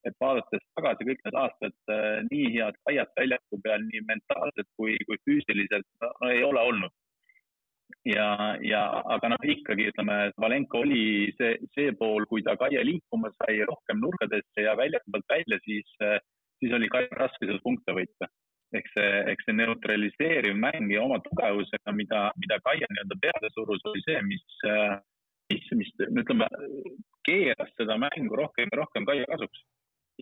et 0.09 0.17
vaadates 0.21 0.65
tagasi 0.77 1.07
kõik 1.07 1.21
need 1.27 1.37
aastad, 1.39 1.75
äh, 1.95 2.19
nii 2.31 2.49
head 2.57 2.79
Kaiat 2.87 3.13
väljaku 3.19 3.61
peal 3.65 3.85
nii 3.87 4.03
mentaalselt 4.09 4.69
kui, 4.79 4.97
kui 5.07 5.21
füüsiliselt 5.29 5.87
no, 6.03 6.11
no 6.23 6.31
ei 6.35 6.43
ole 6.47 6.65
olnud. 6.73 6.95
Ja, 8.09 8.29
ja 8.65 8.83
aga 9.15 9.33
noh, 9.33 9.43
ikkagi 9.55 9.89
ütleme, 9.93 10.19
Valenko 10.41 10.83
oli 10.85 11.33
see, 11.39 11.57
see 11.77 11.95
pool, 11.99 12.27
kui 12.31 12.45
ta 12.47 12.57
Kaia 12.61 12.85
liikuma 12.87 13.33
sai 13.39 13.61
rohkem 13.69 14.01
nurkadesse 14.03 14.67
ja 14.67 14.77
väljaku 14.79 15.15
pealt 15.15 15.35
välja, 15.35 15.59
siis, 15.67 15.91
siis 16.61 16.75
oli 16.79 16.91
Kaia 16.93 17.11
raske 17.21 17.49
seal 17.49 17.61
punkte 17.65 17.97
võita. 17.97 18.31
ehk 18.73 18.87
see, 18.95 19.09
ehk 19.29 19.43
see 19.45 19.53
neutraliseeriv 19.53 20.55
mäng 20.57 20.89
ja 20.95 21.03
oma 21.05 21.19
tugevusega, 21.27 21.93
mida, 21.93 22.23
mida 22.41 22.57
Kaia 22.65 22.89
nii-öelda 22.89 23.19
peale 23.21 23.51
surus, 23.53 23.85
oli 23.91 24.01
see, 24.07 24.23
mis 24.29 24.47
mis, 25.53 25.67
mis 25.77 25.93
ütleme, 26.09 26.49
keeras 27.27 27.73
seda 27.77 27.99
mängu 28.01 28.37
rohkem 28.39 28.71
ja 28.73 28.81
rohkem 28.81 29.05
Kaia 29.09 29.29
kasuks 29.29 29.61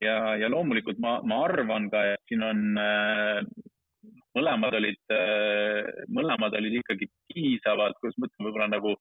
ja, 0.02 0.36
ja 0.40 0.50
loomulikult 0.50 1.00
ma, 1.02 1.18
ma 1.26 1.44
arvan 1.46 1.88
ka, 1.92 2.02
et 2.14 2.22
siin 2.30 2.44
on 2.46 2.80
äh, 2.80 3.40
mõlemad 4.38 4.76
olid 4.78 5.14
äh,, 5.14 6.04
mõlemad 6.16 6.56
olid 6.58 6.80
ikkagi 6.80 7.08
piisavalt, 7.30 7.98
kuidas 8.00 8.18
ma 8.18 8.28
ütlen, 8.28 8.46
võib-olla 8.46 8.68
nagu, 8.72 8.96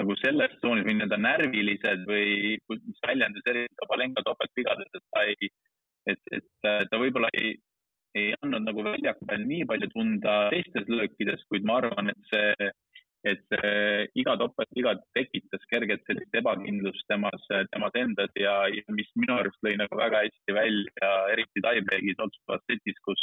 nagu 0.00 0.16
selles 0.22 0.54
tsoonis 0.60 0.86
või 0.86 0.96
nii-öelda 0.98 1.18
närvilised 1.20 2.06
või 2.08 2.56
mis 2.72 3.02
väljendus 3.06 3.50
eriti 3.52 3.80
Kabalenka 3.82 4.24
topeltvigades, 4.26 4.90
et 4.94 5.04
ta 5.12 5.26
ei, 5.28 5.52
et, 6.12 6.24
et 6.38 6.70
ta 6.90 7.00
võib-olla 7.00 7.30
ei, 7.38 7.54
ei 8.18 8.32
andnud 8.42 8.66
nagu 8.68 8.84
väljaku 8.86 9.28
peal 9.28 9.44
nii 9.48 9.66
palju 9.68 9.90
tunda 9.92 10.38
teistes 10.52 10.88
löökides, 10.90 11.44
kuid 11.50 11.68
ma 11.68 11.78
arvan, 11.80 12.10
et 12.12 12.32
see, 12.32 12.70
et 13.32 13.44
see 13.52 14.06
iga 14.18 14.34
topeltviga 14.40 14.96
tekitas 15.16 15.64
kergelt 15.70 16.02
sellist 16.08 16.40
ebakindlust 16.40 17.06
temas, 17.08 17.46
temas 17.72 17.98
endas 18.00 18.32
ja, 18.40 18.56
ja 18.72 18.96
mis 18.96 19.10
minu 19.20 19.36
arust 19.38 19.60
lõi 19.64 19.76
nagu 19.80 19.98
väga 20.00 20.24
hästi 20.26 20.56
välja, 20.56 21.12
eriti 21.34 21.64
tiebreak'is 21.64 22.24
otsustavas 22.26 22.64
setis, 22.66 22.98
kus, 23.06 23.22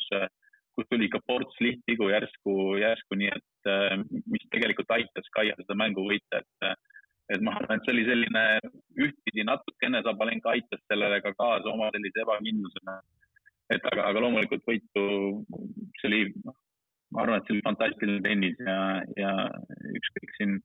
kus 0.77 0.88
tuli 0.89 1.09
ikka 1.09 1.19
ports 1.27 1.57
lihtvigu 1.63 2.09
järsku, 2.11 2.53
järsku, 2.79 3.17
nii 3.19 3.31
et 3.33 3.71
mis 4.31 4.45
tegelikult 4.53 4.91
aitas 4.95 5.27
Kaia 5.35 5.57
seda 5.59 5.75
mängu 5.77 6.05
võita, 6.07 6.41
et 6.43 6.77
et 7.29 7.43
ma 7.45 7.53
arvan, 7.57 7.77
et 7.77 7.85
see 7.85 7.93
oli 7.93 8.05
selline 8.07 8.43
ühtpidi 9.05 9.45
natukene 9.45 10.01
Sabalenka 10.05 10.53
aitas 10.55 10.81
sellele 10.89 11.19
ka 11.21 11.35
kaasa 11.38 11.69
oma 11.71 11.91
sellise 11.93 12.23
ebakindlusena. 12.25 12.99
et 13.69 13.83
aga, 13.85 14.07
aga 14.09 14.21
loomulikult 14.23 14.63
võitu, 14.65 15.01
see 15.99 16.07
oli, 16.09 16.21
noh, 16.41 16.55
ma 17.13 17.21
arvan, 17.21 17.38
et 17.38 17.45
see 17.45 17.53
oli 17.53 17.65
fantastiline 17.67 18.23
tennis 18.25 18.57
ja, 18.65 18.77
ja 19.17 19.33
ükskõik 19.99 20.33
siin 20.38 20.55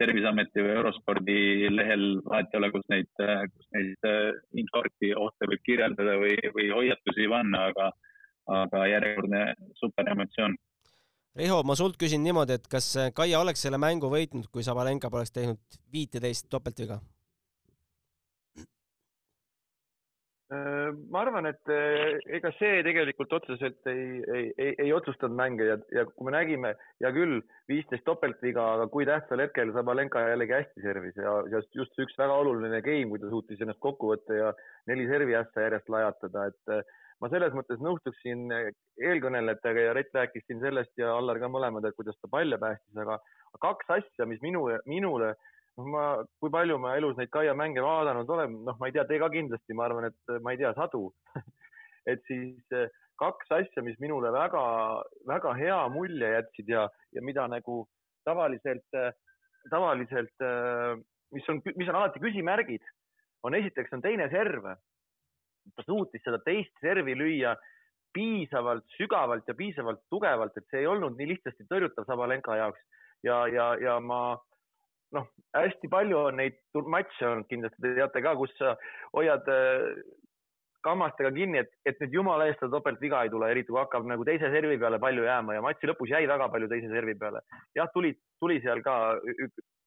Terviseameti 0.00 0.58
või 0.64 0.72
Eurospordi 0.74 1.68
lehel 1.70 2.06
vahet 2.24 2.48
ei 2.50 2.58
ole, 2.58 2.70
kus 2.74 2.88
neid, 2.90 3.06
kus 3.14 3.68
neid 3.76 4.08
äh, 4.08 4.32
infarkti 4.58 5.12
ohte 5.14 5.46
võib 5.46 5.62
kirjeldada 5.68 6.16
või, 6.18 6.34
või 6.56 6.72
hoiatusi 6.72 7.28
panna, 7.30 7.68
aga, 7.70 7.92
aga 8.46 8.86
järjekordne 8.90 9.46
super 9.80 10.08
emotsioon 10.12 10.56
Riho, 11.34 11.64
ma 11.66 11.74
sult 11.74 11.96
küsin 11.98 12.22
niimoodi, 12.22 12.60
et 12.60 12.68
kas 12.70 12.92
Kaia 13.14 13.40
oleks 13.42 13.64
selle 13.66 13.78
mängu 13.82 14.06
võitnud, 14.06 14.46
kui 14.54 14.62
Sabalenka 14.62 15.10
poleks 15.10 15.34
teinud 15.34 15.80
viiteist 15.90 16.46
topeltviga? 16.46 17.00
Äh, 20.54 20.90
ma 21.10 21.22
arvan, 21.24 21.46
et 21.48 21.70
äh, 21.72 22.18
ega 22.36 22.50
see 22.58 22.82
tegelikult 22.84 23.32
otseselt 23.32 23.88
ei, 23.88 24.20
ei, 24.28 24.48
ei, 24.60 24.72
ei 24.86 24.90
otsustanud 24.92 25.34
mänge 25.38 25.66
ja, 25.66 25.76
ja 25.94 26.02
kui 26.10 26.28
me 26.28 26.34
nägime, 26.34 26.74
hea 27.00 27.10
küll, 27.16 27.38
viisteist 27.70 28.04
topeltviga, 28.04 28.66
aga 28.76 28.86
kui 28.92 29.06
tähtsal 29.08 29.40
hetkel 29.40 29.72
Sabalenka 29.74 30.20
jällegi 30.28 30.54
hästi 30.58 30.84
servis 30.84 31.16
ja, 31.16 31.32
ja 31.50 31.62
just 31.78 32.04
üks 32.04 32.18
väga 32.20 32.36
oluline 32.42 32.82
game, 32.84 33.08
kui 33.10 33.22
ta 33.22 33.30
suutis 33.32 33.64
ennast 33.64 33.80
kokku 33.82 34.12
võtta 34.12 34.36
ja 34.36 34.52
neli 34.90 35.08
servi 35.08 35.38
ässa 35.38 35.64
järjest 35.64 35.88
lajatada, 35.96 36.46
et 36.52 36.76
äh, 36.76 37.00
ma 37.22 37.30
selles 37.32 37.54
mõttes 37.56 37.80
nõustuksin 37.82 38.48
eelkõnelejatega 38.52 39.88
ja 39.88 39.96
Rett 39.96 40.14
rääkis 40.16 40.44
siin 40.46 40.60
sellest 40.62 40.92
ja 41.00 41.14
Allar 41.14 41.38
ka 41.42 41.50
mõlemad, 41.52 41.86
et 41.86 41.96
kuidas 41.98 42.18
ta 42.20 42.30
palle 42.30 42.58
päästis, 42.60 42.96
aga 43.00 43.18
kaks 43.62 43.92
asja, 43.98 44.26
mis 44.28 44.42
minu, 44.42 44.66
minule, 44.90 45.32
noh, 45.78 45.88
ma, 45.90 46.04
kui 46.42 46.52
palju 46.52 46.78
ma 46.82 46.96
elus 46.98 47.16
neid 47.18 47.30
Kaia 47.34 47.54
mänge 47.58 47.82
vaadanud 47.84 48.30
olen, 48.30 48.58
noh, 48.66 48.78
ma 48.80 48.90
ei 48.90 48.96
tea, 48.96 49.06
te 49.08 49.20
ka 49.22 49.30
kindlasti, 49.32 49.76
ma 49.76 49.88
arvan, 49.88 50.10
et 50.10 50.36
ma 50.42 50.54
ei 50.54 50.60
tea, 50.60 50.74
sadu 50.78 51.06
et 52.10 52.22
siis 52.28 52.76
eh, 52.76 52.90
kaks 53.20 53.52
asja, 53.58 53.84
mis 53.86 53.98
minule 54.02 54.32
väga-väga 54.34 55.54
hea 55.60 55.80
mulje 55.94 56.32
jätsid 56.36 56.72
ja, 56.74 56.88
ja 57.14 57.22
mida 57.24 57.46
nagu 57.50 57.84
tavaliselt, 58.26 58.86
eh, 58.98 59.12
tavaliselt, 59.70 60.34
eh, 60.42 60.98
mis 61.34 61.48
on, 61.50 61.62
mis 61.74 61.90
on 61.90 62.00
alati 62.00 62.22
küsimärgid, 62.22 62.84
on 63.44 63.56
esiteks 63.58 63.92
on 63.96 64.04
teine 64.04 64.28
serv 64.32 64.74
ta 65.76 65.86
suutis 65.86 66.22
seda 66.24 66.40
teist 66.44 66.74
servi 66.84 67.16
lüüa 67.18 67.54
piisavalt 68.14 68.84
sügavalt 68.96 69.48
ja 69.48 69.54
piisavalt 69.58 70.02
tugevalt, 70.10 70.56
et 70.56 70.66
see 70.70 70.84
ei 70.84 70.90
olnud 70.90 71.16
nii 71.18 71.32
lihtsasti 71.32 71.66
tõrjutav 71.70 72.06
Sabalenka 72.06 72.56
jaoks 72.60 72.82
ja, 73.26 73.40
ja, 73.50 73.70
ja 73.82 73.96
ma 74.00 74.36
noh, 75.14 75.30
hästi 75.56 75.90
palju 75.90 76.20
on 76.28 76.38
neid 76.42 76.60
matše 76.74 77.26
olnud 77.30 77.48
kindlasti, 77.50 77.82
te 77.82 77.94
teate 77.98 78.22
ka, 78.22 78.36
kus 78.38 78.54
sa 78.58 78.74
hoiad 79.16 79.50
äh, 79.50 79.88
kammastega 80.84 81.30
kinni, 81.34 81.62
et, 81.64 81.72
et 81.88 82.00
nüüd 82.02 82.18
jumala 82.18 82.48
eest 82.48 82.60
seda 82.60 82.76
topeltviga 82.76 83.24
ei 83.24 83.32
tule, 83.32 83.48
eriti 83.50 83.72
kui 83.72 83.80
hakkab 83.80 84.06
nagu 84.08 84.26
teise 84.28 84.50
servi 84.52 84.76
peale 84.80 85.00
palju 85.02 85.24
jääma 85.26 85.56
ja 85.56 85.64
matši 85.64 85.90
lõpus 85.90 86.12
jäi 86.12 86.26
väga 86.30 86.50
palju 86.52 86.68
teise 86.70 86.90
servi 86.92 87.16
peale. 87.20 87.40
jah, 87.78 87.88
tuli, 87.94 88.12
tuli 88.42 88.60
seal 88.64 88.82
ka 88.84 88.96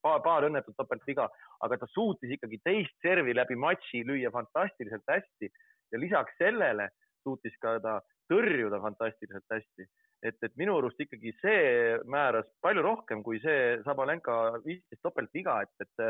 paar, 0.07 0.23
paar 0.25 0.47
õnnetut 0.47 0.75
topeltviga, 0.79 1.27
aga 1.65 1.79
ta 1.81 1.89
suutis 1.91 2.33
ikkagi 2.37 2.61
teist 2.63 2.95
servi 3.03 3.35
läbi 3.35 3.57
matši 3.59 4.03
lüüa 4.07 4.31
fantastiliselt 4.33 5.07
hästi 5.11 5.51
ja 5.91 6.01
lisaks 6.01 6.37
sellele 6.41 6.89
suutis 7.25 7.55
ka 7.63 7.77
ta 7.83 7.99
tõrjuda 8.31 8.81
fantastiliselt 8.83 9.55
hästi. 9.55 9.87
et, 10.25 10.37
et 10.41 10.53
minu 10.57 10.79
arust 10.79 10.99
ikkagi 11.03 11.31
see 11.41 11.97
määras 12.09 12.47
palju 12.65 12.81
rohkem 12.81 13.19
kui 13.23 13.37
see 13.43 13.77
Sabalenka 13.85 14.57
viisteist 14.63 15.03
topeltviga, 15.05 15.61
et, 15.61 15.85
et 15.85 16.07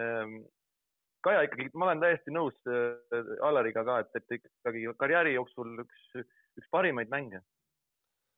ähm, 0.00 0.44
Kaja 1.26 1.42
ikkagi, 1.42 1.72
ma 1.74 1.88
olen 1.88 2.00
täiesti 2.00 2.30
nõus 2.30 2.54
äh, 2.70 3.30
Alariga 3.42 3.82
ka, 3.84 3.98
et, 4.04 4.12
et 4.14 4.36
ikkagi 4.38 4.84
karjääri 5.00 5.34
jooksul 5.34 5.82
üks, 5.82 6.04
üks 6.60 6.68
parimaid 6.70 7.10
mänge 7.10 7.42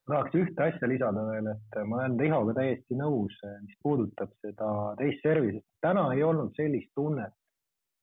tahaks 0.09 0.37
ühte 0.38 0.65
asja 0.65 0.88
lisada 0.91 1.25
veel, 1.29 1.50
et 1.53 1.81
ma 1.88 2.00
olen 2.03 2.17
Rihoga 2.21 2.55
täiesti 2.59 2.97
nõus, 2.99 3.37
mis 3.65 3.77
puudutab 3.85 4.33
seda 4.45 4.71
teist 5.00 5.25
servi, 5.25 5.55
sest 5.57 5.67
täna 5.85 6.09
ei 6.15 6.25
olnud 6.27 6.55
sellist 6.59 6.91
tunnet, 6.99 7.35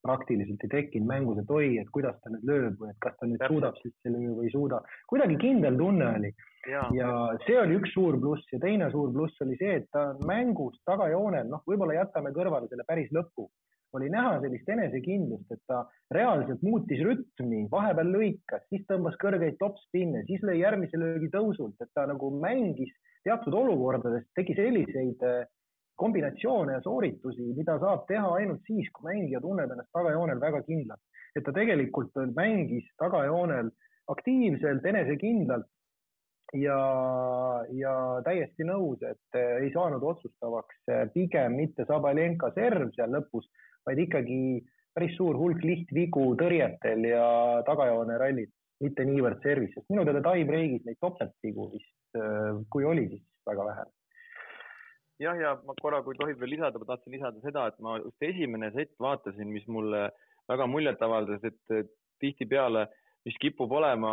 praktiliselt 0.05 0.61
ei 0.67 0.71
tekkinud 0.71 1.09
mängus, 1.09 1.39
et 1.41 1.51
oi, 1.51 1.69
et 1.81 1.89
kuidas 1.93 2.17
ta 2.21 2.31
nüüd 2.33 2.45
lööb 2.45 2.81
või 2.81 2.91
et 2.91 2.99
kas 3.01 3.15
ta 3.17 3.25
nüüd 3.25 3.41
Täpselt. 3.41 3.55
suudab 3.55 3.79
sisse 3.81 4.11
lüüa 4.13 4.35
või 4.37 4.49
ei 4.49 4.53
suuda. 4.53 4.81
kuidagi 5.09 5.37
kindel 5.41 5.79
tunne 5.81 6.09
oli 6.19 6.31
ja. 6.69 6.83
ja 6.93 7.11
see 7.45 7.57
oli 7.61 7.79
üks 7.79 7.93
suur 7.97 8.19
pluss 8.21 8.53
ja 8.53 8.61
teine 8.61 8.91
suur 8.93 9.13
pluss 9.13 9.41
oli 9.45 9.57
see, 9.61 9.79
et 9.81 9.89
ta 9.95 10.11
mängus 10.29 10.77
tagajoonel, 10.89 11.49
noh, 11.49 11.63
võib-olla 11.65 11.97
jätame 12.01 12.33
kõrvale 12.37 12.69
selle 12.69 12.85
päris 12.87 13.09
lõpu 13.17 13.49
oli 13.95 14.09
näha 14.11 14.37
sellist 14.43 14.69
enesekindlust, 14.69 15.51
et 15.51 15.61
ta 15.69 15.81
reaalselt 16.13 16.63
muutis 16.65 17.01
rütmi, 17.05 17.65
vahepeal 17.71 18.11
lõikas, 18.13 18.65
siis 18.69 18.85
tõmbas 18.89 19.17
kõrgeid 19.21 19.57
topspinne, 19.61 20.25
siis 20.29 20.43
lõi 20.45 20.59
järgmise 20.61 20.99
löögi 21.01 21.31
tõusult, 21.33 21.75
et 21.81 21.91
ta 21.95 22.05
nagu 22.09 22.31
mängis 22.41 22.93
teatud 23.25 23.55
olukordades, 23.57 24.27
tegi 24.37 24.55
selliseid 24.57 25.23
eh, 25.25 25.45
kombinatsioone 25.99 26.75
ja 26.75 26.83
sooritusi, 26.83 27.53
mida 27.57 27.77
saab 27.81 28.03
teha 28.09 28.33
ainult 28.39 28.65
siis, 28.67 28.89
kui 28.93 29.09
mängija 29.09 29.41
tunneb 29.43 29.71
ennast 29.71 29.93
tagajoonel 29.95 30.41
väga 30.41 30.61
kindlalt. 30.67 31.01
et 31.35 31.43
ta 31.43 31.51
tegelikult 31.51 32.13
mängis 32.35 32.85
tagajoonel 33.01 33.69
aktiivselt, 34.07 34.85
enesekindlalt 34.85 35.67
ja, 36.53 36.77
ja 37.75 37.93
täiesti 38.23 38.67
nõus, 38.67 39.01
et 39.03 39.39
eh, 39.39 39.57
ei 39.65 39.71
saanud 39.73 40.03
otsustavaks 40.03 40.91
eh, 40.91 41.05
pigem 41.13 41.57
mitte 41.59 41.85
Sabalenka 41.89 42.51
serv 42.55 42.91
seal 42.95 43.11
lõpus, 43.15 43.49
vaid 43.85 44.01
ikkagi 44.05 44.39
päris 44.95 45.15
suur 45.17 45.37
hulk 45.39 45.63
lihtvigu 45.63 46.29
tõrjetel 46.39 47.07
ja 47.09 47.27
tagajoone 47.67 48.17
rallid, 48.21 48.51
mitte 48.83 49.05
niivõrd 49.07 49.43
servis, 49.43 49.73
sest 49.75 49.87
minu 49.91 50.05
teada 50.07 50.23
tie-break'is 50.25 50.85
neid 50.87 50.99
topeltvigu 51.03 51.69
vist, 51.73 51.93
äh, 52.19 52.55
kui 52.71 52.87
oli, 52.87 53.07
siis 53.11 53.23
väga 53.47 53.67
vähe. 53.69 53.85
jah, 55.23 55.37
ja 55.39 55.53
ma 55.63 55.75
korra, 55.81 56.01
kui 56.03 56.17
tohib 56.19 56.39
veel 56.39 56.55
lisada, 56.57 56.79
ma 56.79 56.89
tahtsin 56.91 57.15
lisada 57.15 57.39
seda, 57.43 57.67
et 57.71 57.79
ma 57.79 57.97
just 58.01 58.29
esimene 58.29 58.71
sett 58.75 58.91
vaatasin, 58.99 59.47
mis 59.47 59.67
mulle 59.67 60.09
väga 60.49 60.67
muljet 60.67 61.01
avaldas, 61.01 61.43
et 61.43 61.93
tihtipeale, 62.19 62.87
mis 63.25 63.37
kipub 63.41 63.71
olema 63.71 64.11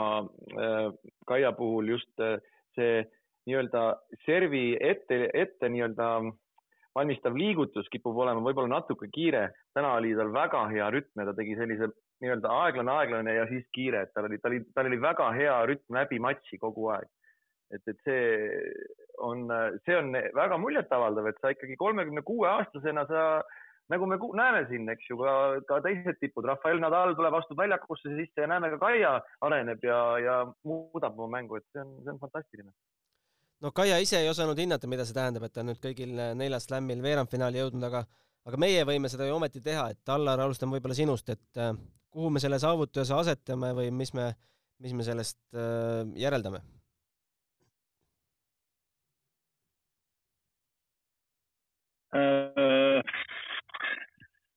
äh, 0.57 0.93
Kaia 1.27 1.53
puhul 1.57 1.91
just 1.95 2.23
äh, 2.23 2.39
see 2.77 3.03
nii-öelda 3.47 3.83
servi 4.25 4.77
ette, 4.81 5.27
ette 5.35 5.69
nii-öelda 5.69 6.09
valmistav 6.97 7.37
liigutus 7.39 7.89
kipub 7.93 8.19
olema 8.25 8.43
võib-olla 8.45 8.77
natuke 8.77 9.09
kiire. 9.13 9.49
täna 9.75 9.95
oli 9.99 10.15
tal 10.19 10.33
väga 10.33 10.67
hea 10.73 10.91
rütm 10.93 11.23
ja 11.23 11.29
ta 11.29 11.35
tegi 11.39 11.57
sellise 11.57 11.89
nii-öelda 12.23 12.53
aeglane, 12.65 12.93
aeglane 12.93 13.35
ja 13.35 13.49
siis 13.49 13.65
kiire, 13.75 14.05
et 14.05 14.13
tal 14.15 14.29
oli, 14.29 14.39
tal 14.43 14.55
oli, 14.55 14.63
tal 14.75 14.91
oli 14.91 15.01
väga 15.01 15.33
hea 15.39 15.57
rütm 15.71 15.99
läbi 15.99 16.21
matši 16.23 16.61
kogu 16.63 16.93
aeg. 16.95 17.09
et, 17.73 17.83
et 17.89 17.99
see 18.05 18.23
on, 19.25 19.47
see 19.87 19.97
on 19.97 20.13
väga 20.37 20.59
muljetavaldav, 20.61 21.31
et 21.31 21.39
sa 21.41 21.55
ikkagi 21.55 21.77
kolmekümne 21.81 22.23
kuue 22.27 22.49
aastasena 22.51 23.07
sa 23.09 23.23
nagu 23.93 24.07
me 24.07 24.19
näeme 24.39 24.67
siin, 24.69 24.89
eks 24.93 25.09
ju, 25.09 25.17
ka, 25.21 25.33
ka 25.69 25.81
teised 25.85 26.21
tipud, 26.21 26.47
Rafael 26.49 26.81
Nadal 26.81 27.17
tuleb, 27.17 27.35
astub 27.37 27.59
väljakusse 27.61 28.13
sisse 28.13 28.45
ja 28.45 28.49
näeme 28.53 28.71
ka 28.75 28.79
Kaia 28.85 29.19
areneb 29.49 29.85
ja, 29.85 30.01
ja 30.23 30.37
muudab 30.69 31.19
oma 31.19 31.39
mängu, 31.39 31.57
et 31.57 31.67
see 31.73 31.83
on, 31.85 31.97
see 32.05 32.13
on 32.15 32.21
fantastiline 32.21 32.71
no 33.63 33.71
Kaia 33.71 34.01
ise 34.03 34.19
ei 34.23 34.29
osanud 34.31 34.59
hinnata, 34.59 34.91
mida 34.91 35.07
see 35.07 35.17
tähendab, 35.17 35.47
et 35.47 35.55
ta 35.55 35.65
nüüd 35.67 35.81
kõigil 35.83 36.19
neljal 36.39 36.61
slämmil 36.63 37.03
veerandfinaali 37.05 37.63
jõudnud, 37.63 37.87
aga 37.89 38.05
aga 38.49 38.59
meie 38.59 38.85
võime 38.89 39.11
seda 39.11 39.29
ju 39.29 39.37
ometi 39.37 39.63
teha, 39.63 39.89
et 39.95 40.13
Allar, 40.13 40.41
alustame 40.43 40.77
võib-olla 40.77 40.99
sinust, 40.99 41.31
et 41.31 41.63
äh, 41.63 41.75
kuhu 42.13 42.31
me 42.35 42.43
selle 42.43 42.59
saavutuse 42.63 43.15
asetame 43.15 43.73
või 43.79 43.91
mis 43.95 44.15
me, 44.19 44.33
mis 44.83 44.95
me 44.99 45.07
sellest 45.07 45.39
äh, 45.55 46.03
järeldame? 46.19 46.63
Äh, 52.19 52.99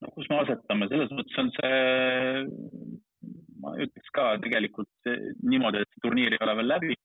no 0.01 0.13
kus 0.17 0.33
me 0.33 0.41
asetame, 0.41 0.89
selles 0.91 1.13
mõttes 1.15 1.43
on 1.43 1.53
see, 1.59 1.79
ma 3.61 3.77
ütleks 3.85 4.13
ka 4.17 4.31
tegelikult 4.43 5.13
niimoodi, 5.45 5.85
et 5.85 6.01
turniir 6.03 6.33
ei 6.33 6.41
ole 6.43 6.57
veel 6.59 6.73
läbi 6.73 6.97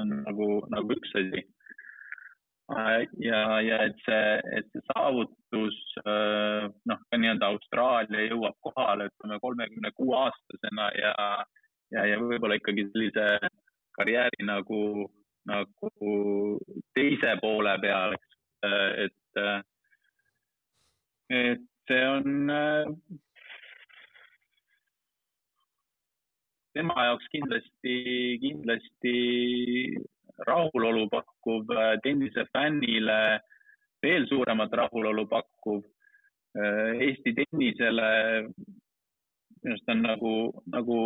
on 0.00 0.14
nagu, 0.24 0.48
nagu 0.72 0.96
üks 0.96 1.12
asi. 1.20 1.42
ja, 3.20 3.40
ja 3.60 3.80
et 3.84 3.98
see, 4.06 4.28
et 4.58 4.70
see 4.72 4.84
saavutus, 4.88 5.80
noh, 6.88 7.02
ka 7.10 7.20
nii-öelda 7.20 7.50
Austraalia 7.52 8.24
jõuab 8.30 8.56
kohale, 8.64 9.10
ütleme 9.12 9.38
kolmekümne 9.42 9.92
kuue 9.98 10.16
aastasena 10.22 10.88
ja, 10.96 11.12
ja, 11.92 12.06
ja 12.08 12.22
võib-olla 12.22 12.56
ikkagi 12.60 12.86
sellise 12.88 13.26
karjääri 13.98 14.48
nagu, 14.48 14.80
nagu 15.50 15.92
teise 16.96 17.36
poole 17.42 17.76
peal, 17.84 18.16
eks, 18.16 18.40
et, 19.04 19.44
et 21.42 21.68
see 21.90 22.02
on 22.08 22.48
tema 26.74 27.06
jaoks 27.08 27.26
kindlasti, 27.32 27.96
kindlasti 28.42 29.16
rahulolu 30.46 31.08
pakkuv, 31.12 31.70
tennisefännile 32.02 33.18
veel 34.02 34.26
suuremat 34.28 34.72
rahulolu 34.82 35.26
pakkuv. 35.30 35.84
Eesti 36.54 37.34
tennisele 37.34 38.10
minu 39.64 39.74
arust 39.74 39.88
on 39.88 40.02
nagu, 40.04 40.34
nagu 40.72 40.98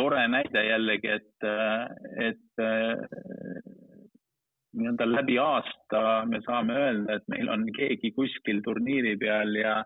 tore 0.00 0.22
näide 0.28 0.62
jällegi, 0.66 1.08
et, 1.18 1.46
et 2.28 2.62
nii-öelda 4.76 5.08
läbi 5.10 5.38
aasta 5.40 6.00
me 6.28 6.40
saame 6.46 6.76
öelda, 6.80 7.16
et 7.16 7.28
meil 7.32 7.48
on 7.52 7.66
keegi 7.76 8.12
kuskil 8.16 8.62
turniiri 8.64 9.16
peal 9.20 9.54
ja, 9.60 9.76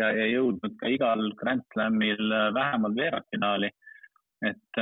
ja, 0.00 0.10
ja 0.16 0.26
jõudnud 0.30 0.76
ka 0.80 0.92
igal 0.92 1.32
Grand 1.40 1.64
Slamil 1.72 2.34
vähemalt 2.56 2.96
veerandfinaali. 2.96 3.70
Et, 4.48 4.80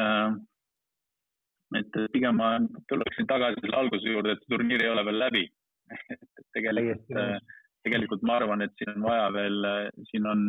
et 1.78 1.96
pigem 2.12 2.36
ma 2.38 2.56
tuleksin 2.88 3.26
tagasi 3.30 3.62
selle 3.62 3.80
alguse 3.82 4.12
juurde, 4.12 4.36
et 4.36 4.50
turniir 4.50 4.84
ei 4.84 4.92
ole 4.92 5.04
veel 5.08 5.18
läbi 5.24 5.46
et 5.90 6.46
tegelikult, 6.56 7.46
tegelikult 7.86 8.24
ma 8.26 8.36
arvan, 8.38 8.64
et 8.64 8.74
siin 8.78 8.94
on 8.96 9.06
vaja 9.06 9.28
veel, 9.34 9.68
siin 10.10 10.26
on, 10.28 10.44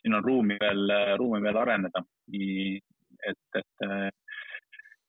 siin 0.00 0.18
on 0.18 0.24
ruumi 0.24 0.58
veel, 0.60 0.94
ruumi 1.20 1.42
veel 1.44 1.60
areneda. 1.62 2.04
et, 3.30 3.60
et, 3.60 3.86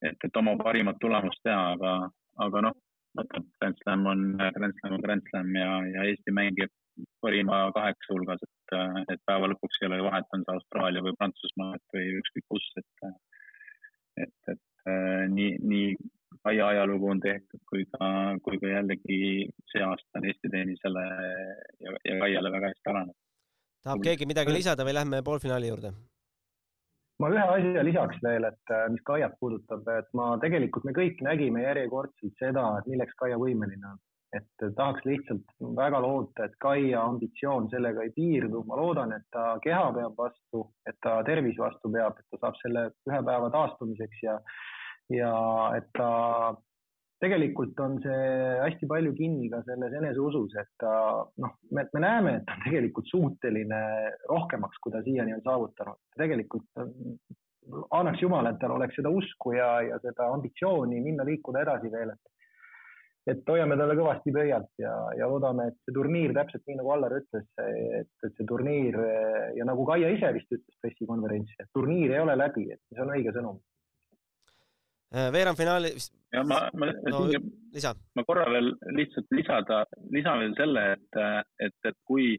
et, 0.04 0.26
et 0.28 0.38
oma 0.42 0.56
parimat 0.60 1.00
tulemust 1.02 1.42
teha, 1.44 1.74
aga, 1.76 1.94
aga 2.46 2.64
noh, 2.68 2.80
Grand 3.14 3.78
Slam 3.84 4.08
on, 4.10 4.24
Grand 4.38 4.80
Slam 4.80 4.96
on 4.98 5.04
Grand 5.04 5.28
Slam 5.30 5.54
ja, 5.56 5.74
ja 5.96 6.08
Eesti 6.10 6.34
mängib 6.34 6.72
parima 7.22 7.66
kaheksa 7.74 8.14
hulgas, 8.14 8.42
et, 8.46 8.76
et 9.14 9.22
päeva 9.26 9.50
lõpuks 9.50 9.82
ei 9.82 9.90
ole 9.90 10.02
vahet, 10.06 10.28
on 10.34 10.46
see 10.46 10.56
Austraalia 10.56 11.02
või 11.06 11.16
Prantsusmaa 11.18 11.78
või 11.94 12.20
ükskõik 12.20 12.46
kus, 12.54 12.68
et, 12.82 13.08
et, 14.18 14.36
et 14.52 14.92
nii, 15.32 15.58
nii 15.64 15.96
aia 16.50 16.68
ajalugu 16.68 17.10
on 17.14 17.20
tehtud, 17.24 17.62
kui 17.70 17.86
ka, 17.94 18.08
kui 18.44 18.60
ka 18.62 18.72
jällegi 18.72 19.20
see 19.72 19.84
aasta 19.86 20.20
on 20.20 20.26
Eesti 20.30 20.52
tennisele 20.52 21.04
ja, 21.08 21.94
ja 22.10 22.18
Kaiale 22.24 22.52
väga 22.52 22.72
hästi 22.74 22.92
alanud. 22.94 23.16
tahab 23.84 24.04
keegi 24.04 24.28
midagi 24.28 24.56
lisada 24.56 24.86
või 24.88 24.98
lähme 25.00 25.22
poolfinaali 25.24 25.72
juurde? 25.72 25.94
ma 27.22 27.30
ühe 27.32 27.44
asja 27.56 27.84
lisaks 27.86 28.20
veel, 28.24 28.48
et 28.50 28.74
äh, 28.76 28.88
mis 28.92 29.04
Kaiat 29.08 29.38
puudutab, 29.40 29.88
et 29.94 30.10
ma 30.18 30.34
tegelikult, 30.42 30.88
me 30.88 30.96
kõik 30.98 31.22
nägime 31.24 31.64
järjekordselt 31.64 32.42
seda, 32.42 32.66
et 32.80 32.90
milleks 32.92 33.16
Kaia 33.20 33.38
võimeline 33.40 33.94
on. 33.94 34.02
Et 34.34 34.66
tahaks 34.76 35.06
lihtsalt 35.06 35.56
väga 35.78 36.02
loota, 36.02 36.48
et 36.48 36.56
Kaia 36.62 37.04
ambitsioon 37.06 37.70
sellega 37.72 38.06
ei 38.06 38.14
piirdu, 38.16 38.64
ma 38.68 38.78
loodan, 38.80 39.14
et 39.18 39.26
ta 39.34 39.58
keha 39.64 39.92
peab 39.96 40.18
vastu, 40.18 40.66
et 40.90 40.98
ta 41.06 41.20
tervis 41.28 41.58
vastu 41.60 41.92
peab, 41.94 42.18
et 42.20 42.34
ta 42.34 42.42
saab 42.42 42.60
selle 42.62 42.88
ühe 43.10 43.24
päeva 43.30 43.50
taastumiseks 43.54 44.24
ja 44.26 44.38
ja 45.12 45.34
et 45.78 45.90
ta 45.98 46.10
tegelikult 47.24 47.80
on 47.84 48.00
see 48.04 48.24
hästi 48.64 48.88
palju 48.90 49.14
kinni 49.16 49.50
ka 49.52 49.62
selles 49.68 49.94
eneseusus, 50.00 50.56
et 50.60 50.72
ta 50.82 50.96
noh, 51.44 51.54
me, 51.72 51.86
me 51.94 52.04
näeme, 52.04 52.36
et 52.40 52.46
ta 52.48 52.58
on 52.58 52.66
tegelikult 52.66 53.12
suuteline 53.12 53.80
rohkemaks, 54.32 54.82
kui 54.84 54.92
ta 54.96 55.04
siiani 55.06 55.36
on 55.38 55.46
saavutanud. 55.46 56.02
tegelikult 56.20 56.84
annaks 57.96 58.22
Jumal, 58.22 58.50
et 58.50 58.60
tal 58.60 58.76
oleks 58.76 58.98
seda 59.00 59.12
usku 59.14 59.56
ja, 59.56 59.70
ja 59.88 60.00
seda 60.04 60.28
ambitsiooni 60.36 61.00
minna 61.04 61.24
liikuda 61.28 61.64
edasi 61.64 61.92
veel, 61.94 62.12
et 62.16 62.33
et 63.30 63.44
hoiame 63.48 63.78
talle 63.80 63.96
kõvasti 63.96 64.34
pöialt 64.36 64.72
ja, 64.82 64.94
ja 65.18 65.28
loodame, 65.32 65.70
et 65.72 65.78
see 65.86 65.96
turniir 65.96 66.34
täpselt 66.36 66.66
nii 66.68 66.80
nagu 66.80 66.96
Allar 66.96 67.18
ütles, 67.22 67.46
et, 67.64 68.10
et 68.28 68.34
see 68.40 68.48
turniir 68.50 68.98
ja 69.58 69.68
nagu 69.68 69.86
Kaia 69.88 70.10
ise 70.16 70.34
vist 70.36 70.52
ütles 70.52 70.82
pressikonverentsil, 70.84 71.64
et 71.64 71.72
turniir 71.76 72.16
ei 72.16 72.24
ole 72.24 72.36
läbi, 72.40 72.68
et 72.76 72.82
see 72.92 73.06
on 73.06 73.16
õige 73.16 73.36
sõnum 73.36 73.62
Äh, 75.14 75.30
veerandfinaali. 75.34 75.92
ja 76.34 76.42
ma, 76.44 76.56
ma 76.74 76.88
no,, 77.12 77.20
lisa. 77.74 77.92
ma 78.18 78.24
korra 78.26 78.48
veel 78.50 78.72
lihtsalt 78.98 79.28
lisada, 79.38 79.84
lisan 80.10 80.40
veel 80.42 80.56
selle, 80.58 80.86
et, 80.96 81.20
et, 81.62 81.76
et 81.86 81.98
kui, 82.10 82.32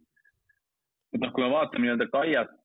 et 1.14 1.21
noh, 1.23 1.31
kui 1.31 1.45
me 1.45 1.53
vaatame 1.53 1.87
nii-öelda 1.87 2.09
Kaiat, 2.11 2.57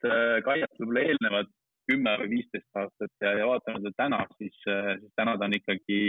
Kaiat 0.48 0.82
võib-olla 0.82 1.04
eelnevad 1.12 1.52
kümme 1.92 2.16
või 2.24 2.32
viisteist 2.32 2.82
aastat 2.82 3.14
ja, 3.22 3.36
ja 3.38 3.52
vaatame 3.52 3.84
teda 3.84 4.00
täna, 4.02 4.24
siis, 4.42 4.58
siis 4.66 5.14
täna 5.22 5.38
ta 5.38 5.46
on 5.46 5.58
ikkagi 5.60 6.02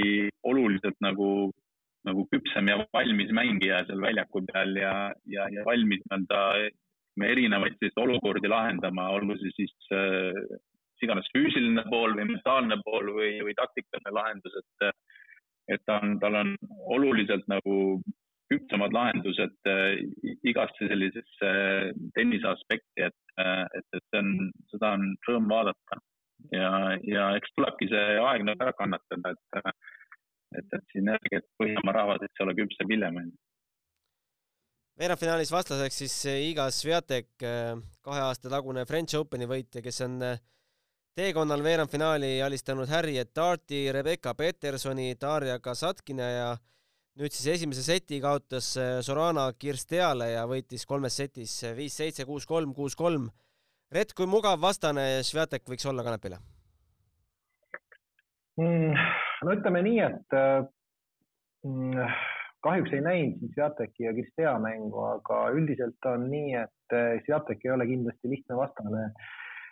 oluliselt 0.49 0.97
nagu, 1.05 1.29
nagu 2.09 2.25
küpsem 2.33 2.71
ja 2.71 2.79
valmis 2.97 3.33
mängija 3.37 3.83
seal 3.89 4.01
väljaku 4.01 4.45
peal 4.49 4.77
ja, 4.79 4.95
ja, 5.29 5.49
ja 5.53 5.65
valmis 5.67 6.01
nii-öelda 6.07 6.71
erinevaid 7.21 7.75
selliseid 7.77 8.01
olukordi 8.01 8.49
lahendama, 8.49 9.11
olgu 9.13 9.35
see 9.41 9.51
siis 9.59 9.75
mis 11.01 11.09
iganes 11.09 11.29
füüsiline 11.35 11.85
pool 11.91 12.15
või 12.17 12.29
mentaalne 12.31 12.79
pool 12.85 13.13
või, 13.17 13.35
või 13.45 13.57
taktikaline 13.59 14.13
lahendus, 14.17 14.57
et, 14.61 14.91
et 15.77 15.85
ta 15.89 16.01
on, 16.01 16.19
tal 16.23 16.37
on 16.43 16.55
oluliselt 16.97 17.47
nagu 17.53 18.01
küpsemad 18.51 18.93
lahendused 18.93 19.71
äh, 19.71 20.01
igasse 20.43 20.89
sellisesse 20.91 21.51
tennise 22.17 22.49
aspekti, 22.51 23.07
et, 23.07 23.35
et, 23.39 23.87
et 23.95 24.05
see 24.11 24.23
on, 24.23 24.33
seda 24.73 24.95
on 24.99 25.07
rõõm 25.29 25.51
vaadata. 25.53 26.01
ja, 26.57 26.71
ja 27.07 27.31
eks 27.39 27.53
tulebki 27.55 27.91
see 27.93 28.19
aeg 28.19 28.45
nagu 28.49 28.67
ära 28.67 28.75
kannatada, 28.79 29.35
et, 29.37 29.73
et, 30.59 30.75
et 30.79 31.39
et 31.39 31.47
Põhjamaa 31.61 31.95
rahvas, 31.95 32.25
et 32.25 32.35
see 32.35 32.47
ole 32.47 32.57
küpsem 32.59 32.91
hiljem, 32.91 33.23
onju 33.23 33.39
veerandfinaalis 35.01 35.51
vastaseks 35.53 35.99
siis 36.03 36.15
Iga 36.51 36.67
Sviatek, 36.75 37.31
äh, 37.47 37.73
kahe 38.05 38.25
aasta 38.27 38.51
tagune 38.53 38.85
French 38.89 39.17
Openi 39.17 39.49
võitja, 39.49 39.81
kes 39.85 40.03
on 40.05 40.19
äh, 40.27 40.41
teekonnal 41.17 41.63
veerandfinaali 41.65 42.35
alistanud 42.45 42.89
Harriet 42.91 43.33
Darti, 43.37 43.87
Rebecca 43.93 44.35
Petersoni, 44.37 45.15
Darja 45.21 45.57
Kasatkina 45.65 46.29
ja 46.29 46.51
nüüd 47.21 47.33
siis 47.35 47.57
esimese 47.57 47.85
seti 47.85 48.21
kaotas 48.23 48.75
Sorana 49.05 49.49
Kirsteale 49.59 50.31
ja 50.35 50.45
võitis 50.49 50.87
kolmes 50.89 51.17
setis 51.17 51.57
viis-seitse, 51.77 52.25
kuus-kolm, 52.29 52.75
kuus-kolm. 52.77 53.27
Rett, 53.91 54.15
kui 54.15 54.29
mugav 54.31 54.61
vastane 54.63 55.25
Sviatek 55.27 55.65
võiks 55.69 55.89
olla 55.91 56.05
Kanepile 56.07 56.39
mm,? 58.61 59.20
No 59.47 59.57
ütleme 59.57 59.83
nii, 59.87 60.01
et 60.05 60.39
mm, 61.67 62.15
kahjuks 62.65 62.95
ei 62.97 63.05
näinud 63.05 63.39
siin 63.41 63.53
Sviateki 63.55 64.07
ja 64.07 64.15
Kirstea 64.17 64.57
mängu, 64.63 65.05
aga 65.17 65.43
üldiselt 65.57 66.11
on 66.13 66.27
nii, 66.33 66.57
et 66.65 66.97
Sviatek 67.27 67.65
ei 67.65 67.75
ole 67.77 67.87
kindlasti 67.89 68.33
lihtne 68.35 68.59
vastane. 68.59 69.11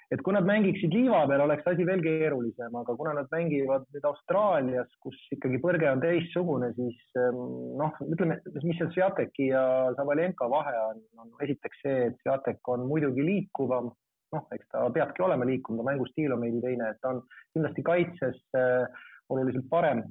Et 0.09 0.21
kui 0.25 0.33
nad 0.33 0.47
mängiksid 0.49 0.95
liiva 0.97 1.21
peal, 1.29 1.43
oleks 1.45 1.67
asi 1.69 1.85
veel 1.85 2.01
keerulisem, 2.01 2.77
aga 2.81 2.95
kuna 2.97 3.13
nad 3.19 3.27
mängivad 3.35 3.85
nüüd 3.93 4.07
Austraalias, 4.09 4.89
kus 5.05 5.19
ikkagi 5.37 5.61
põrge 5.61 5.91
on 5.91 6.01
teistsugune, 6.01 6.71
siis 6.79 7.19
ehm, 7.21 7.43
noh, 7.77 7.99
ütleme, 8.07 8.39
mis 8.63 8.79
see 8.81 8.89
Sviateki 8.95 9.51
ja 9.51 9.63
Savaljenko 9.99 10.49
vahe 10.55 10.73
on, 10.87 11.03
on 11.21 11.35
esiteks 11.45 11.85
see, 11.85 12.07
et 12.07 12.17
Sviatek 12.23 12.73
on 12.73 12.87
muidugi 12.89 13.27
liikuvam, 13.27 13.93
noh, 14.33 14.49
eks 14.57 14.73
ta 14.73 14.87
peabki 14.97 15.27
olema 15.29 15.45
liikuvam, 15.51 15.83
ta 15.83 15.91
mängustiil 15.91 16.33
on 16.33 16.47
veidi 16.47 16.65
teine, 16.65 16.89
et 16.89 17.03
ta 17.05 17.13
on 17.13 17.21
kindlasti 17.53 17.85
kaitses 17.85 18.41
äh, 18.57 19.05
oluliselt 19.33 19.69
parem, 19.71 20.05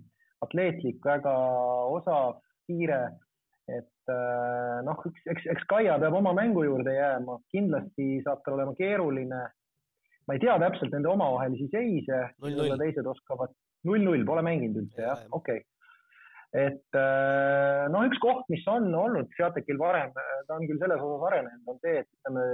atleetlik, 0.46 1.00
väga 1.06 1.34
osav, 1.94 2.38
kiire 2.68 3.06
et 3.68 4.12
äh, 4.12 4.80
noh, 4.88 5.00
eks, 5.10 5.24
eks, 5.34 5.48
eks 5.52 5.66
Kaia 5.68 5.98
peab 6.00 6.16
oma 6.16 6.32
mängu 6.36 6.64
juurde 6.64 6.94
jääma, 6.96 7.40
kindlasti 7.52 8.22
saab 8.24 8.44
tal 8.46 8.56
olema 8.56 8.76
keeruline 8.78 9.42
ma 10.28 10.36
ei 10.36 10.44
tea 10.44 10.58
täpselt 10.60 10.94
nende 10.96 11.10
omavahelisi 11.12 11.70
seise, 11.72 12.22
võib-olla 12.44 12.78
teised 12.80 13.08
oskavad. 13.08 13.56
null-null, 13.88 14.24
pole 14.28 14.42
mänginud 14.44 14.80
üldse 14.82 15.04
jah, 15.06 15.20
okei 15.38 15.60
okay. 15.62 15.68
et 16.66 16.98
äh, 16.98 17.84
noh, 17.94 18.08
üks 18.10 18.20
koht, 18.24 18.48
mis 18.52 18.66
on 18.72 18.90
olnud 18.96 19.30
Sviatekil 19.36 19.78
varem, 19.80 20.12
ta 20.48 20.58
on 20.58 20.66
küll 20.68 20.82
selles 20.82 21.04
osas 21.04 21.28
arenenud, 21.30 21.62
on 21.72 21.78
see, 21.84 22.02
et 22.02 22.10
ütleme, 22.18 22.48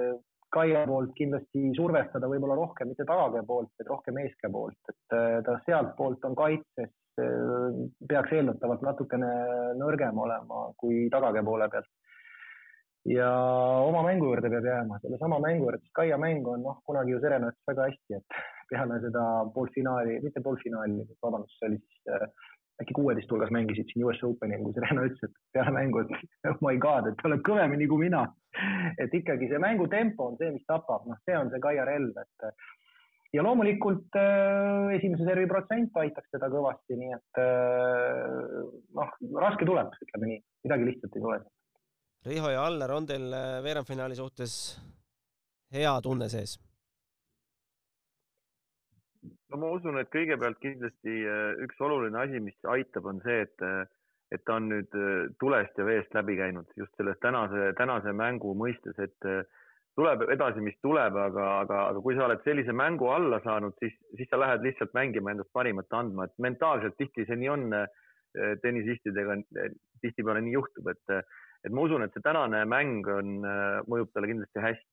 Kaia 0.54 0.84
poolt 0.86 1.14
kindlasti 1.18 1.72
survestada 1.78 2.30
võib-olla 2.30 2.58
rohkem, 2.60 2.92
mitte 2.92 3.06
tagakäe 3.10 3.42
poolt, 3.48 3.72
vaid 3.80 3.90
rohkem 3.90 4.20
eeskäe 4.22 4.52
poolt, 4.54 4.92
et 4.92 5.18
äh, 5.18 5.40
ta 5.46 5.58
sealtpoolt 5.66 6.26
on 6.30 6.38
kaitses, 6.38 6.94
äh, 7.22 7.82
peaks 8.10 8.36
eeldatavalt 8.38 8.86
natukene 8.86 9.32
nõrgem 9.80 10.20
olema 10.26 10.68
kui 10.78 11.08
tagakäe 11.14 11.46
poole 11.48 11.70
pealt. 11.74 11.90
Ja 13.10 13.28
oma 13.84 14.00
mängu 14.06 14.30
juurde 14.30 14.48
peab 14.48 14.64
jääma, 14.70 15.02
sellesama 15.04 15.42
mängu 15.44 15.66
juurde, 15.66 15.82
sest 15.82 15.92
Kaia 15.98 16.18
mäng 16.22 16.46
on 16.48 16.62
noh, 16.64 16.78
kunagi 16.88 17.12
ju 17.12 17.20
Serena 17.20 17.50
ütles 17.52 17.68
väga 17.68 17.90
hästi, 17.90 18.20
et 18.20 18.38
peale 18.70 19.00
seda 19.04 19.24
poolfinaali, 19.56 20.22
mitte 20.24 20.44
poolfinaali, 20.46 21.04
vabandust, 21.26 21.58
see 21.58 21.72
oli 21.72 21.82
siis 21.82 22.14
äh, 22.14 22.30
äkki 22.84 22.96
kuueteist 22.98 23.32
hulgas 23.32 23.52
mängisid 23.56 23.90
siin 23.90 24.06
US 24.06 24.22
Openil, 24.28 24.62
kui 24.66 24.76
Serena 24.76 25.08
ütles, 25.08 25.26
et 25.26 25.56
peale 25.56 25.74
mängu, 25.76 26.04
et 26.04 26.48
oh 26.52 26.62
my 26.66 26.78
god, 26.82 27.10
et 27.10 27.18
te 27.20 27.30
olete 27.30 27.48
kõvemini 27.50 27.90
kui 27.90 28.06
mina. 28.06 28.28
et 29.02 29.14
ikkagi 29.18 29.50
see 29.50 29.60
mängu 29.62 29.88
tempo 29.90 30.30
on 30.30 30.38
see, 30.38 30.52
mis 30.54 30.66
tapab, 30.70 31.08
noh, 31.10 31.18
see 31.26 31.38
on 31.40 31.50
see 31.50 31.62
Kaia 31.64 31.88
relv, 31.90 32.20
et 32.22 32.48
ja 33.34 33.42
loomulikult 33.42 34.14
äh, 34.20 34.94
esimese 35.00 35.26
servi 35.26 35.48
protsent 35.50 35.98
aitaks 36.04 36.30
teda 36.36 36.52
kõvasti, 36.54 37.00
nii 37.00 37.16
et 37.18 37.42
äh, 37.42 38.62
noh, 39.00 39.16
raske 39.42 39.66
tuleb, 39.66 39.96
ütleme 40.06 40.30
nii, 40.30 40.42
midagi 40.68 40.90
lihtsat 40.92 41.18
ei 41.18 41.26
tule 41.26 41.42
Riho 42.24 42.54
ja 42.54 42.62
Allar, 42.64 42.94
on 42.96 43.08
teil 43.10 43.26
veerandfinaali 43.66 44.16
suhtes 44.16 44.54
hea 45.76 45.96
tunne 46.06 46.30
sees? 46.32 46.56
No 49.54 49.60
ma 49.62 49.74
usun, 49.78 50.00
et 50.02 50.10
kõigepealt 50.14 50.58
kindlasti 50.64 51.20
üks 51.62 51.82
oluline 51.86 52.18
asi, 52.24 52.40
mis 52.42 52.58
aitab, 52.76 53.06
on 53.12 53.22
see, 53.26 53.44
et 53.46 53.68
et 54.34 54.42
ta 54.48 54.56
on 54.58 54.66
nüüd 54.66 54.96
tulest 55.38 55.78
ja 55.78 55.86
veest 55.86 56.16
läbi 56.18 56.34
käinud 56.40 56.72
just 56.80 56.96
selles 56.98 57.20
tänase, 57.22 57.68
tänase 57.78 58.16
mängu 58.18 58.56
mõistes, 58.58 58.98
et 58.98 59.28
tuleb 59.94 60.24
edasi, 60.34 60.64
mis 60.66 60.78
tuleb, 60.82 61.14
aga, 61.28 61.50
aga, 61.62 61.82
aga 61.92 62.02
kui 62.02 62.16
sa 62.18 62.26
oled 62.26 62.42
sellise 62.46 62.74
mängu 62.74 63.12
alla 63.14 63.38
saanud, 63.44 63.76
siis, 63.78 63.94
siis 64.18 64.32
sa 64.32 64.40
lähed 64.42 64.66
lihtsalt 64.66 64.96
mängima 64.98 65.36
endast 65.36 65.54
parimat 65.54 65.94
andma, 65.94 66.26
et 66.26 66.34
mentaalselt 66.42 66.98
tihti 66.98 67.28
see 67.30 67.38
nii 67.44 67.52
on 67.54 67.68
tennisistidega, 68.64 69.38
tihtipeale 70.02 70.42
nii 70.42 70.56
juhtub, 70.58 70.90
et, 70.90 71.18
et 71.62 71.70
ma 71.70 71.86
usun, 71.86 72.02
et 72.02 72.18
see 72.18 72.26
tänane 72.26 72.64
mäng 72.66 73.06
on, 73.14 73.36
mõjub 73.86 74.10
talle 74.16 74.32
kindlasti 74.32 74.66
hästi. 74.66 74.93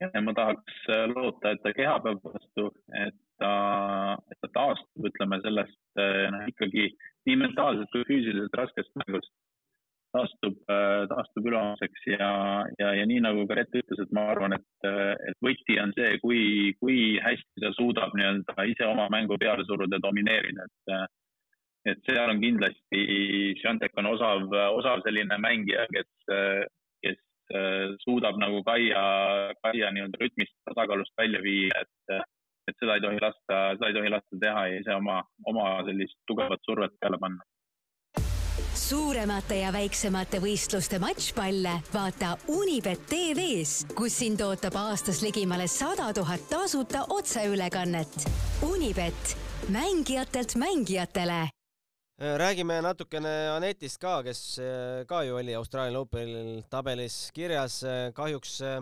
Ja 0.00 0.22
ma 0.22 0.34
tahaks 0.36 0.82
loota, 1.14 1.54
et 1.54 1.62
ta 1.64 1.72
kehapäeva 1.76 2.34
vastu, 2.34 2.68
et 3.04 3.16
ta, 3.40 3.52
et 4.30 4.38
ta 4.42 4.52
taastub, 4.54 5.08
ütleme 5.10 5.40
sellest 5.44 6.00
noh, 6.32 6.46
ikkagi 6.52 6.90
nii 7.26 7.36
mentaalselt 7.42 7.92
kui 7.92 8.06
füüsiliselt 8.08 8.56
raskest 8.60 8.92
mängust. 9.02 9.32
Taastub, 10.16 10.56
äh, 10.72 11.02
taastub 11.10 11.48
ülehomseks 11.50 12.06
ja, 12.08 12.28
ja, 12.80 12.92
ja 12.96 13.04
nii 13.08 13.18
nagu 13.24 13.42
ka 13.48 13.58
Rett 13.58 13.74
ütles, 13.76 14.00
et 14.00 14.12
ma 14.16 14.22
arvan, 14.32 14.54
et, 14.56 14.86
et 15.28 15.36
võti 15.44 15.76
on 15.82 15.92
see, 15.98 16.14
kui, 16.22 16.40
kui 16.80 17.18
hästi 17.20 17.64
ta 17.64 17.72
suudab 17.76 18.14
nii-öelda 18.16 18.64
ise 18.70 18.86
oma 18.88 19.10
mängu 19.12 19.36
peale 19.42 19.66
suruda 19.68 20.00
domineerida, 20.02 20.64
et 20.64 21.12
et 21.86 22.00
seal 22.02 22.32
on 22.32 22.40
kindlasti, 22.42 23.02
Sjantek 23.60 23.92
on 24.00 24.08
osav, 24.10 24.48
osav 24.74 25.04
selline 25.04 25.36
mängija, 25.38 25.84
kes 25.92 26.08
suudab 28.02 28.38
nagu 28.42 28.62
Kaia, 28.66 29.02
Kaia 29.62 29.90
nii-öelda 29.94 30.18
rütmist 30.20 30.56
tasakaalust 30.68 31.14
välja 31.18 31.42
viia, 31.42 31.82
et, 31.82 32.24
et 32.68 32.78
seda 32.80 32.96
ei 32.96 33.04
tohi 33.04 33.20
lasta, 33.22 33.60
seda 33.76 33.90
ei 33.90 33.98
tohi 33.98 34.10
lasta 34.10 34.40
teha 34.42 34.64
ja 34.72 34.80
ise 34.80 34.96
oma, 34.96 35.20
oma 35.46 35.68
sellist 35.86 36.18
tugevat 36.26 36.66
survet 36.66 36.98
peale 37.00 37.20
panna 37.22 37.46
suuremate 38.76 39.56
ja 39.62 39.72
väiksemate 39.72 40.38
võistluste 40.42 41.00
matšpalle 41.02 41.72
vaata 41.94 42.34
Unibet 42.52 43.06
tv-s, 43.10 43.86
kus 43.96 44.18
sind 44.20 44.42
ootab 44.44 44.76
aastas 44.78 45.22
ligimale 45.24 45.66
sada 45.70 46.12
tuhat 46.14 46.44
tasuta 46.50 47.06
otseülekannet. 47.16 48.28
Unibet, 48.68 49.36
mängijatelt 49.72 50.58
mängijatele 50.60 51.46
räägime 52.18 52.80
natukene 52.82 53.32
Anetist 53.52 54.00
ka, 54.00 54.22
kes 54.24 54.58
äh, 54.58 55.04
ka 55.06 55.22
ju 55.24 55.36
oli 55.36 55.54
Austraalia 55.54 56.00
Openil 56.00 56.62
tabelis 56.70 57.30
kirjas. 57.34 57.82
kahjuks 58.14 58.60
äh, 58.60 58.80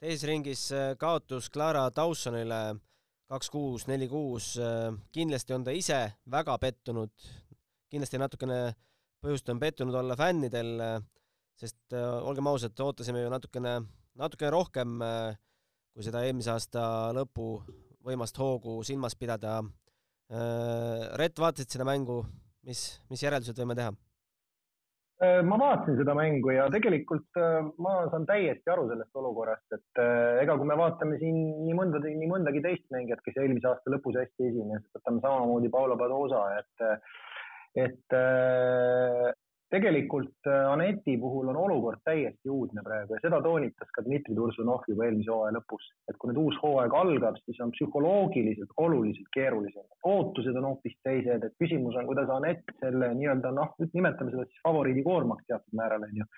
teises 0.00 0.24
ringis 0.28 0.72
äh, 0.72 0.96
kaotus 0.96 1.50
Clara 1.50 1.88
Dawsonile 1.90 2.78
kaks 3.28 3.50
kuus, 3.50 3.86
neli 3.86 4.08
kuus. 4.08 4.56
kindlasti 5.12 5.52
on 5.52 5.64
ta 5.64 5.70
ise 5.70 6.12
väga 6.30 6.58
pettunud, 6.58 7.12
kindlasti 7.90 8.18
natukene 8.18 8.74
põhjust 9.20 9.50
on 9.52 9.60
pettunud 9.60 9.94
olla 9.94 10.16
fännidel, 10.16 11.02
sest 11.58 11.94
äh, 11.96 12.06
olgem 12.22 12.46
ausad, 12.50 12.78
ootasime 12.80 13.24
ju 13.24 13.30
natukene, 13.32 13.74
natukene 14.18 14.50
rohkem 14.54 15.02
äh, 15.02 15.36
kui 15.92 16.06
seda 16.06 16.22
eelmise 16.26 16.52
aasta 16.54 16.82
lõpu 17.16 17.50
võimast 18.06 18.38
hoogu 18.38 18.78
silmas 18.86 19.16
pidada. 19.18 19.58
Äh, 20.30 21.08
Rett, 21.18 21.40
vaatasid 21.40 21.74
seda 21.74 21.86
mängu, 21.88 22.22
mis, 22.68 22.84
mis 23.10 23.24
järeldused 23.24 23.58
võime 23.58 23.78
teha? 23.78 23.94
ma 25.18 25.56
vaatasin 25.58 25.96
seda 25.98 26.12
mängu 26.14 26.52
ja 26.54 26.68
tegelikult 26.70 27.38
ma 27.82 27.94
saan 28.12 28.22
täiesti 28.28 28.70
aru 28.70 28.84
sellest 28.86 29.18
olukorrast, 29.18 29.74
et 29.74 30.00
ega 30.44 30.54
kui 30.60 30.68
me 30.68 30.76
vaatame 30.78 31.18
siin 31.18 31.40
nii 31.64 31.74
mõndagi, 31.74 32.12
nii 32.20 32.28
mõndagi 32.30 32.62
teist 32.62 32.84
mängijat, 32.94 33.24
kes 33.24 33.40
eelmise 33.42 33.66
aasta 33.66 33.90
lõpus 33.90 34.20
hästi 34.20 34.46
esines, 34.52 34.84
võtame 34.94 35.18
samamoodi 35.24 35.72
Paolo 35.74 35.98
Padosa, 35.98 36.44
et 36.60 36.86
et 37.82 38.14
äh, 38.14 39.34
tegelikult 39.72 40.48
äh, 40.48 40.66
Aneti 40.72 41.16
puhul 41.20 41.48
on 41.52 41.58
olukord 41.60 42.00
täiesti 42.04 42.50
uudne 42.52 42.82
praegu 42.84 43.16
ja 43.16 43.22
seda 43.24 43.40
toonitas 43.44 43.90
ka 43.94 44.04
Dmitri 44.06 44.36
Tursunov 44.36 44.86
juba 44.88 45.08
eelmise 45.08 45.32
hooaja 45.32 45.56
lõpus, 45.58 45.88
et 46.08 46.18
kui 46.18 46.32
nüüd 46.32 46.40
uus 46.44 46.60
hooaeg 46.62 46.96
algab, 47.00 47.40
siis 47.44 47.60
on 47.64 47.72
psühholoogiliselt 47.76 48.72
oluliselt 48.84 49.32
keerulisem. 49.36 49.88
ootused 50.12 50.56
on 50.56 50.70
hoopis 50.70 50.96
teised, 51.04 51.44
et 51.44 51.58
küsimus 51.62 51.96
on, 51.96 52.08
kuidas 52.08 52.30
Anett 52.32 52.76
selle 52.80 53.12
nii-öelda 53.20 53.52
noh, 53.56 53.74
nimetame 53.92 54.34
seda 54.34 54.46
siis 54.48 54.64
favoriidi 54.64 55.04
koormaks 55.06 55.44
teatud 55.46 55.76
määral 55.82 56.08
onju 56.08 56.28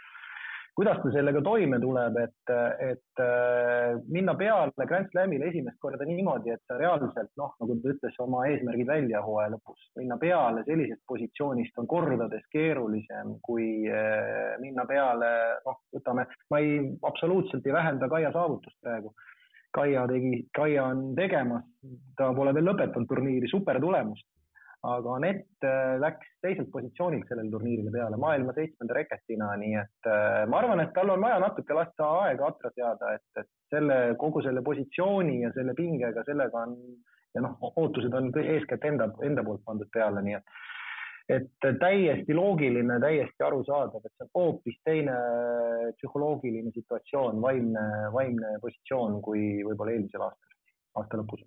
kuidas 0.76 1.00
ta 1.02 1.10
sellega 1.14 1.42
toime 1.44 1.78
tuleb, 1.82 2.16
et, 2.22 2.52
et 2.84 3.22
äh, 3.22 3.96
minna 4.12 4.34
peale 4.38 4.86
Grand 4.88 5.10
Slamile 5.12 5.50
esimest 5.50 5.78
korda 5.82 6.06
niimoodi, 6.08 6.54
et 6.54 6.62
sa 6.68 6.78
reaalselt 6.80 7.32
noh, 7.40 7.54
nagu 7.60 7.76
ta 7.82 7.94
ütles, 7.94 8.18
oma 8.22 8.46
eesmärgid 8.50 8.88
välja 8.88 9.22
hooaja 9.24 9.54
lõpus, 9.54 9.90
minna 10.00 10.18
peale 10.20 10.64
sellisest 10.68 11.02
positsioonist 11.10 11.80
on 11.82 11.90
kordades 11.90 12.46
keerulisem 12.54 13.36
kui 13.46 13.88
äh, 13.90 14.56
minna 14.62 14.86
peale, 14.88 15.32
noh, 15.66 15.80
võtame, 15.96 16.26
ma 16.50 16.62
ei, 16.62 16.80
absoluutselt 17.10 17.66
ei 17.66 17.76
vähenda 17.76 18.08
Kaia 18.10 18.32
saavutust 18.34 18.78
praegu. 18.82 19.14
Kaia 19.70 20.02
tegi, 20.10 20.48
Kaia 20.54 20.88
on 20.90 21.12
tegemas, 21.14 21.62
ta 22.18 22.32
pole 22.34 22.54
veel 22.56 22.66
lõpetanud 22.72 23.06
turniiri, 23.10 23.50
super 23.50 23.78
tulemust 23.82 24.26
aga 24.82 25.14
Anett 25.18 25.66
äh, 25.66 25.98
läks 26.00 26.28
teiselt 26.40 26.70
positsioonilt 26.72 27.28
sellele 27.28 27.52
turniirile 27.52 27.92
peale, 27.92 28.16
maailma 28.16 28.54
seitsmenda 28.56 28.96
reketina, 28.96 29.50
nii 29.60 29.76
et 29.82 30.08
äh, 30.08 30.46
ma 30.48 30.62
arvan, 30.62 30.80
et 30.80 30.94
tal 30.96 31.12
on 31.12 31.20
vaja 31.20 31.40
natuke 31.42 31.76
lasta 31.76 32.08
aega 32.22 32.48
atra 32.48 32.72
seada, 32.72 33.12
et, 33.18 33.42
et 33.42 33.50
selle, 33.74 34.00
kogu 34.20 34.40
selle 34.46 34.64
positsiooni 34.64 35.42
ja 35.44 35.52
selle 35.56 35.76
pingega, 35.76 36.24
sellega 36.24 36.64
on 36.64 36.76
ja 37.36 37.44
noh, 37.44 37.60
ootused 37.76 38.14
on 38.16 38.32
eeskätt 38.40 38.84
enda, 38.88 39.10
enda 39.26 39.44
poolt 39.46 39.62
pandud 39.66 39.90
peale, 39.92 40.24
nii 40.26 40.40
et 40.40 40.58
et 41.30 41.66
täiesti 41.78 42.34
loogiline, 42.34 42.96
täiesti 42.98 43.44
arusaadav, 43.46 44.02
et 44.02 44.12
see 44.16 44.26
on 44.26 44.30
hoopis 44.34 44.80
teine 44.82 45.14
psühholoogiline 46.00 46.72
situatsioon, 46.74 47.38
vaimne, 47.44 47.84
vaimne 48.10 48.56
positsioon 48.64 49.20
kui 49.22 49.44
võib-olla 49.62 49.94
eelmisel 49.94 50.24
aastal, 50.26 50.56
aasta 50.98 51.20
lõpus 51.20 51.44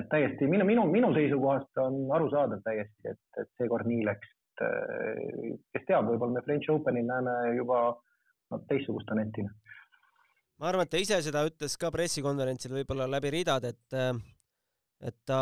et 0.00 0.08
täiesti 0.10 0.48
minu, 0.48 0.66
minu, 0.68 0.86
minu 0.90 1.12
seisukohast 1.16 1.82
on 1.82 2.04
arusaadav 2.16 2.62
täiesti, 2.64 3.12
et, 3.12 3.20
et 3.40 3.50
seekord 3.60 3.88
nii 3.88 4.06
läks. 4.08 4.30
et 4.52 4.64
eh, 4.66 5.56
kes 5.74 5.86
teab, 5.88 6.08
võib-olla 6.10 6.38
me 6.38 6.44
French 6.46 6.70
Openil 6.72 7.08
näeme 7.08 7.36
juba 7.56 7.84
no, 7.92 8.60
teistsugust 8.68 9.10
Anetina. 9.12 9.52
ma 10.60 10.70
arvan, 10.70 10.86
et 10.86 10.92
ta 10.92 11.00
ise 11.00 11.22
seda 11.24 11.44
ütles 11.48 11.76
ka 11.80 11.90
pressikonverentsil 11.94 12.76
võib-olla 12.76 13.08
läbi 13.10 13.32
ridade, 13.38 13.74
et 13.74 13.98
eh, 13.98 14.12
et 15.02 15.18
ta 15.26 15.40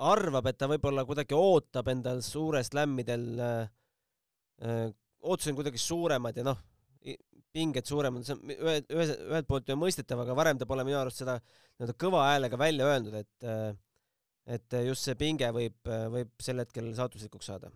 arvab, 0.00 0.46
et 0.48 0.56
ta 0.56 0.68
võib-olla 0.70 1.04
kuidagi 1.04 1.36
ootab 1.36 1.90
endal 1.92 2.22
suure 2.24 2.62
slämmidel 2.64 3.26
äh,, 3.44 4.88
ootused 5.20 5.52
on 5.52 5.58
kuidagi 5.60 5.80
suuremad 5.80 6.36
ja 6.36 6.46
noh, 6.46 6.58
pinged 7.54 7.86
suuremad, 7.88 8.24
see 8.26 8.36
on 8.36 8.54
ühe, 8.54 8.78
ühe, 8.94 9.06
ühelt 9.30 9.48
poolt 9.50 9.68
ju 9.70 9.76
mõistetav, 9.78 10.22
aga 10.24 10.36
varem 10.38 10.58
ta 10.60 10.68
pole 10.70 10.86
minu 10.86 11.00
arust 11.00 11.22
seda 11.22 11.38
nii-öelda 11.40 11.96
kõva 11.98 12.26
häälega 12.30 12.58
välja 12.60 12.88
öeldud, 12.90 13.20
et 13.20 13.78
et 14.50 14.74
just 14.86 15.06
see 15.06 15.14
pinge 15.18 15.46
võib, 15.54 15.78
võib 15.86 16.30
sel 16.42 16.62
hetkel 16.62 16.90
saatuslikuks 16.96 17.50
saada. 17.52 17.70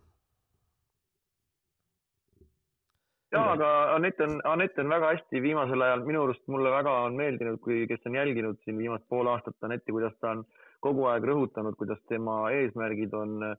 jaa, 3.34 3.46
aga 3.52 3.68
Anett 3.94 4.20
on, 4.22 4.38
Anett 4.46 4.78
on 4.78 4.90
väga 4.94 5.10
hästi 5.14 5.42
viimasel 5.42 5.82
ajal, 5.82 6.04
minu 6.06 6.22
arust 6.24 6.44
mulle 6.54 6.70
väga 6.70 6.92
on 7.08 7.16
meeldinud, 7.18 7.58
kui, 7.64 7.82
kes 7.90 8.06
on 8.06 8.18
jälginud 8.20 8.60
siin 8.64 8.78
viimast 8.78 9.06
pool 9.10 9.30
aastat 9.32 9.66
Anetti, 9.66 9.94
kuidas 9.94 10.14
ta 10.20 10.36
on 10.36 10.44
kogu 10.84 11.08
aeg 11.10 11.26
rõhutanud, 11.30 11.74
kuidas 11.80 12.00
tema 12.10 12.44
eesmärgid 12.54 13.14
on 13.16 13.42
äh, 13.42 13.56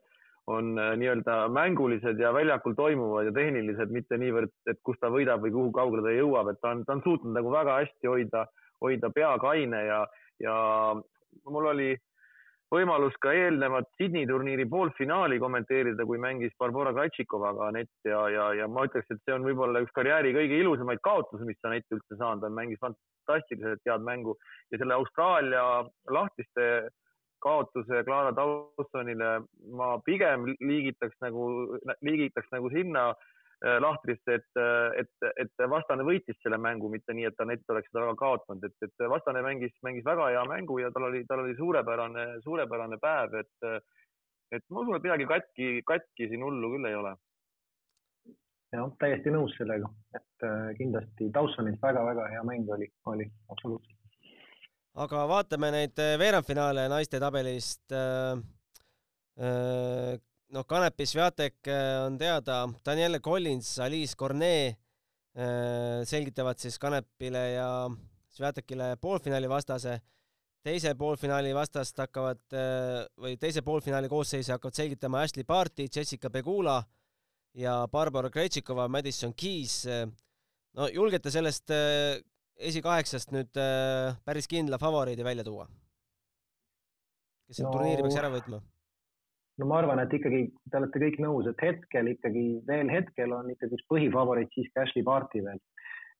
on 0.47 0.79
äh, 0.79 0.93
nii-öelda 0.99 1.37
mängulised 1.49 2.19
ja 2.21 2.33
väljakul 2.33 2.75
toimuvad 2.77 3.29
ja 3.29 3.33
tehnilised, 3.33 3.93
mitte 3.93 4.17
niivõrd, 4.21 4.53
et 4.69 4.81
kus 4.85 4.99
ta 5.01 5.09
võidab 5.13 5.41
või 5.41 5.53
kuhu 5.55 5.71
kaugele 5.73 6.05
ta 6.05 6.13
jõuab, 6.13 6.51
et 6.51 6.61
ta 6.61 6.75
on, 6.75 6.83
ta 6.85 6.97
on 6.97 7.05
suutnud 7.05 7.33
nagu 7.33 7.53
väga 7.53 7.79
hästi 7.81 8.11
hoida, 8.11 8.45
hoida 8.83 9.09
pea 9.15 9.31
kaine 9.41 9.85
ja, 9.87 10.01
ja 10.43 10.57
mul 11.49 11.71
oli 11.71 11.95
võimalus 12.73 13.15
ka 13.21 13.33
eelnevat 13.33 13.87
Sydney 13.97 14.27
turniiri 14.29 14.65
poolfinaali 14.69 15.39
kommenteerida, 15.41 16.05
kui 16.05 16.19
mängis 16.21 16.53
Barbora 16.59 16.93
Krajtšikovaga 16.93 17.69
Anett 17.69 18.09
ja, 18.09 18.21
ja, 18.29 18.49
ja 18.61 18.67
ma 18.67 18.85
ütleks, 18.87 19.09
et 19.09 19.21
see 19.23 19.35
on 19.35 19.45
võib-olla 19.47 19.81
üks 19.85 19.93
karjääri 19.95 20.33
kõige 20.35 20.59
ilusamaid 20.61 21.01
kaotusi, 21.05 21.47
mis 21.47 21.69
Anett 21.69 21.95
üldse 21.95 22.17
saanud 22.19 22.45
on, 22.45 22.57
mängis 22.57 22.81
fantastiliselt 22.83 23.81
head 23.85 24.05
mängu 24.05 24.37
ja 24.73 24.81
selle 24.81 24.97
Austraalia 24.97 25.65
lahtiste 26.13 26.69
kaotuse 27.43 28.03
Clara 28.07 28.33
Dawsonile 28.35 29.31
ma 29.77 29.95
pigem 30.05 30.47
liigitaks 30.59 31.17
nagu, 31.25 31.47
liigitaks 32.05 32.49
nagu 32.53 32.71
sinna 32.73 33.09
äh, 33.11 33.77
lahtrisse, 33.83 34.39
et, 34.39 34.61
et, 35.01 35.27
et 35.43 35.67
vastane 35.69 36.05
võitis 36.07 36.39
selle 36.43 36.59
mängu, 36.61 36.89
mitte 36.93 37.13
nii, 37.13 37.27
et 37.29 37.45
Anett 37.45 37.75
oleks 37.75 37.91
seda 37.91 38.05
väga 38.05 38.15
kaotanud, 38.23 38.65
et, 38.65 38.87
et 38.87 39.07
vastane 39.11 39.43
mängis, 39.45 39.75
mängis 39.85 40.07
väga 40.07 40.31
hea 40.33 40.47
mängu 40.49 40.79
ja 40.81 40.91
tal 40.95 41.09
oli, 41.11 41.25
tal 41.29 41.43
oli 41.45 41.55
suurepärane, 41.59 42.27
suurepärane 42.47 42.99
päev, 43.01 43.39
et, 43.43 43.69
et 44.55 44.67
ma 44.69 44.83
usun, 44.83 44.97
et 44.97 45.07
midagi 45.07 45.29
katki, 45.29 45.71
katki 45.87 46.29
siin 46.31 46.45
hullu 46.45 46.75
küll 46.75 46.91
ei 46.91 46.99
ole 46.99 47.15
jah, 48.75 48.89
täiesti 49.01 49.33
nõus 49.33 49.55
sellega, 49.59 49.89
et 50.17 50.47
äh, 50.47 50.71
kindlasti 50.79 51.29
Dawsonilt 51.33 51.81
väga-väga 51.83 52.27
hea 52.33 52.43
mäng 52.47 52.69
oli, 52.75 52.89
oli 53.11 53.27
absoluutselt. 53.53 54.04
Aga 54.95 55.25
vaatame 55.27 55.71
neid 55.75 55.99
äh, 55.99 56.15
veerandfinaale 56.19 56.87
naiste 56.91 57.19
tabelist. 57.19 57.83
noh, 60.55 60.63
Kanepi 60.63 61.05
Sviatek 61.09 61.67
on 62.05 62.15
teada, 62.17 62.61
Danielle 62.85 63.19
Collins, 63.19 63.73
Alice 63.83 64.15
Cornet 64.15 64.77
selgitavad 66.07 66.55
siis 66.61 66.77
Kanepile 66.79 67.41
ja 67.57 67.67
Sviatekile 68.31 68.93
poolfinaali 69.01 69.49
vastase 69.51 69.97
teise 70.63 70.93
poolfinaali 70.95 71.51
vastast 71.53 71.99
hakkavad 71.99 72.55
või 73.19 73.35
teise 73.41 73.59
poolfinaali 73.67 74.07
koosseise 74.07 74.53
hakkavad 74.55 74.79
selgitama 74.79 75.25
Ashley 75.25 75.43
Barti, 75.43 75.89
Jessica 75.91 76.31
Pegula 76.31 76.77
ja 77.59 77.81
Barbara 77.91 78.31
Krejtšikova, 78.31 78.87
Madison 78.87 79.35
Keys. 79.35 79.83
no 80.73 80.87
julgete 80.87 81.31
sellest 81.35 81.75
esikaheksast 82.59 83.33
nüüd 83.35 83.59
äh, 83.59 84.15
päris 84.25 84.47
kindla 84.51 84.79
favoriidi 84.81 85.25
välja 85.25 85.43
tuua? 85.43 85.67
kes 87.45 87.59
selle 87.59 87.69
no, 87.69 87.75
turniiri 87.75 88.05
peaks 88.05 88.17
ära 88.21 88.31
võtma? 88.33 88.61
no 89.59 89.69
ma 89.69 89.79
arvan, 89.81 90.01
et 90.03 90.17
ikkagi 90.17 90.41
te 90.71 90.79
olete 90.79 91.01
kõik 91.03 91.21
nõus, 91.23 91.47
et 91.51 91.63
hetkel 91.63 92.11
ikkagi 92.15 92.45
veel 92.67 92.91
hetkel 92.91 93.35
on 93.35 93.51
ikkagi 93.53 93.79
üks 93.79 93.87
põhifavoriit 93.91 94.51
siiski 94.55 94.81
Ashley 94.81 95.05
Barti 95.05 95.43
veel. 95.45 95.61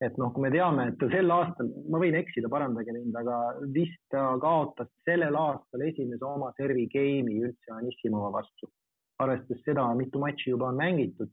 et 0.04 0.16
noh, 0.20 0.32
kui 0.32 0.44
me 0.44 0.52
teame, 0.52 0.90
et 0.92 1.04
sel 1.12 1.32
aastal, 1.32 1.70
ma 1.90 2.00
võin 2.02 2.18
eksida, 2.20 2.52
parandage 2.52 2.92
mind, 2.92 3.16
aga 3.16 3.36
vist 3.72 4.02
ta 4.12 4.28
kaotas 4.42 4.92
sellel 5.08 5.36
aastal 5.40 5.86
esimese 5.88 6.24
oma 6.28 6.52
servi 6.60 6.84
game'i 6.92 7.46
üldse 7.48 7.78
Anissimova 7.78 8.34
vastu 8.40 8.68
arvestades 9.22 9.64
seda, 9.64 9.86
mitu 9.96 10.20
matši 10.20 10.52
juba 10.52 10.70
on 10.70 10.80
mängitud, 10.80 11.30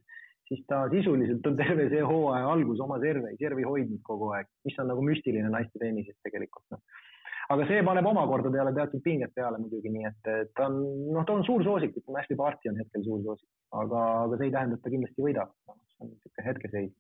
siis 0.54 0.66
ta 0.70 0.84
sisuliselt 0.90 1.48
on 1.50 1.56
terve 1.58 1.88
see 1.90 2.02
hooaja 2.06 2.50
algus 2.52 2.82
oma 2.86 3.00
serve, 3.02 3.34
servi 3.40 3.66
hoidnud 3.68 4.02
kogu 4.06 4.30
aeg, 4.38 4.50
mis 4.68 4.78
on 4.82 4.92
nagu 4.92 5.06
müstiline 5.06 5.50
naiste 5.54 5.82
tennises 5.82 6.18
tegelikult 6.26 6.76
noh. 6.76 6.82
aga 7.54 7.68
see 7.70 7.86
paneb 7.88 8.10
omakorda 8.10 8.52
peale 8.54 8.74
teatud 8.78 9.04
pinget 9.06 9.34
peale 9.36 9.62
muidugi, 9.62 9.92
nii 9.94 10.10
et 10.10 10.30
ta 10.58 10.68
on, 10.70 10.78
noh, 11.16 11.26
ta 11.28 11.38
on 11.38 11.46
suur 11.48 11.66
soosik, 11.66 11.98
ütleme 12.02 12.22
Ashley 12.22 12.40
Barti 12.40 12.72
on 12.72 12.78
hetkel 12.82 13.06
suur 13.08 13.24
soosik, 13.26 13.50
aga, 13.84 14.04
aga 14.28 14.40
see 14.40 14.50
ei 14.50 14.56
tähenda, 14.58 14.78
et 14.78 14.86
ta 14.86 14.94
kindlasti 14.94 15.26
võidab 15.26 15.56
no,. 15.56 15.80
see 15.96 16.06
on 16.06 16.14
niisugune 16.14 16.48
hetkeseis. 16.50 16.94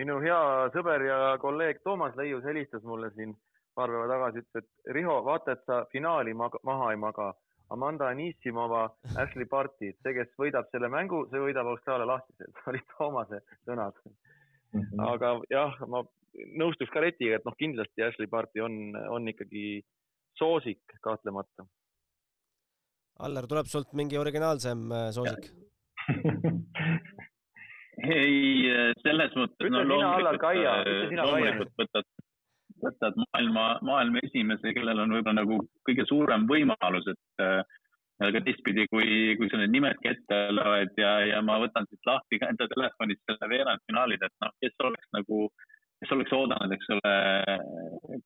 minu 0.00 0.20
hea 0.24 0.40
sõber 0.76 1.04
ja 1.10 1.20
kolleeg 1.42 1.84
Toomas 1.84 2.16
Leius 2.16 2.46
helistas 2.48 2.84
mulle 2.86 3.12
siin 3.16 3.36
paar 3.78 3.92
päeva 3.92 4.08
tagasi, 4.10 4.42
ütles, 4.42 4.64
et 4.64 4.94
Riho, 4.96 5.20
vaata, 5.26 5.54
et 5.54 5.68
sa 5.68 5.84
finaali 5.92 6.34
maha 6.34 6.90
ei 6.90 6.98
maga 6.98 7.32
Amanda 7.70 8.08
Anisimova, 8.08 8.86
Ashley 9.20 9.46
Barti, 9.50 9.90
see, 10.02 10.14
kes 10.16 10.30
võidab 10.40 10.68
selle 10.72 10.88
mängu, 10.92 11.24
see 11.32 11.40
võidab 11.42 11.68
Austraalia 11.68 12.08
lahtised, 12.08 12.62
olid 12.70 12.86
Toomase 12.94 13.42
sõnad 13.68 13.98
mm. 14.04 14.80
-hmm. 14.80 15.04
aga 15.08 15.34
jah, 15.52 15.76
ma 15.86 16.02
nõustuks 16.62 16.92
ka 16.92 17.02
Retiga, 17.04 17.38
et 17.38 17.48
noh, 17.48 17.56
kindlasti 17.58 18.06
Ashley 18.06 18.30
Barti 18.30 18.64
on, 18.64 18.96
on 19.08 19.28
ikkagi 19.28 19.82
soosik 20.38 20.96
kahtlemata. 21.04 21.66
Allar, 23.26 23.48
tuleb 23.50 23.66
sult 23.66 23.92
mingi 23.98 24.18
originaalsem 24.18 24.92
äh, 24.94 25.08
soosik? 25.12 25.50
ei, 28.18 28.70
äh, 28.70 28.92
selles 29.02 29.34
mõttes. 29.34 29.66
ütle 29.66 29.84
no, 29.84 29.98
sina, 29.98 30.14
Allar, 30.20 30.38
Kaia, 30.40 30.78
ütle 30.86 31.10
sina, 31.10 31.26
Kaia. 31.32 31.56
võtad 31.82 32.06
võtad 32.82 33.16
maailma, 33.18 33.64
maailma 33.82 34.22
esimese, 34.22 34.72
kellel 34.76 35.02
on 35.02 35.14
võib-olla 35.16 35.42
nagu 35.42 35.58
kõige 35.88 36.06
suurem 36.08 36.46
võimalus, 36.50 37.08
et 37.10 37.18
äh, 37.18 37.27
aga 37.38 38.42
teistpidi, 38.42 38.86
kui, 38.90 39.36
kui 39.38 39.48
sa 39.50 39.60
need 39.60 39.74
nimedki 39.74 40.10
ette 40.10 40.38
loed 40.54 40.96
ja, 40.98 41.12
ja 41.32 41.42
ma 41.44 41.60
võtan 41.62 41.86
siit 41.86 42.08
lahti 42.08 42.40
ka 42.40 42.50
enda 42.50 42.66
telefonist 42.72 43.22
selle 43.28 43.50
veerandfinaalid, 43.52 44.24
et 44.26 44.34
noh, 44.44 44.54
kes 44.64 44.74
oleks 44.88 45.10
nagu, 45.14 45.44
kes 46.02 46.14
oleks 46.16 46.34
oodanud, 46.34 46.74
eks 46.74 46.90
ole, 46.96 47.14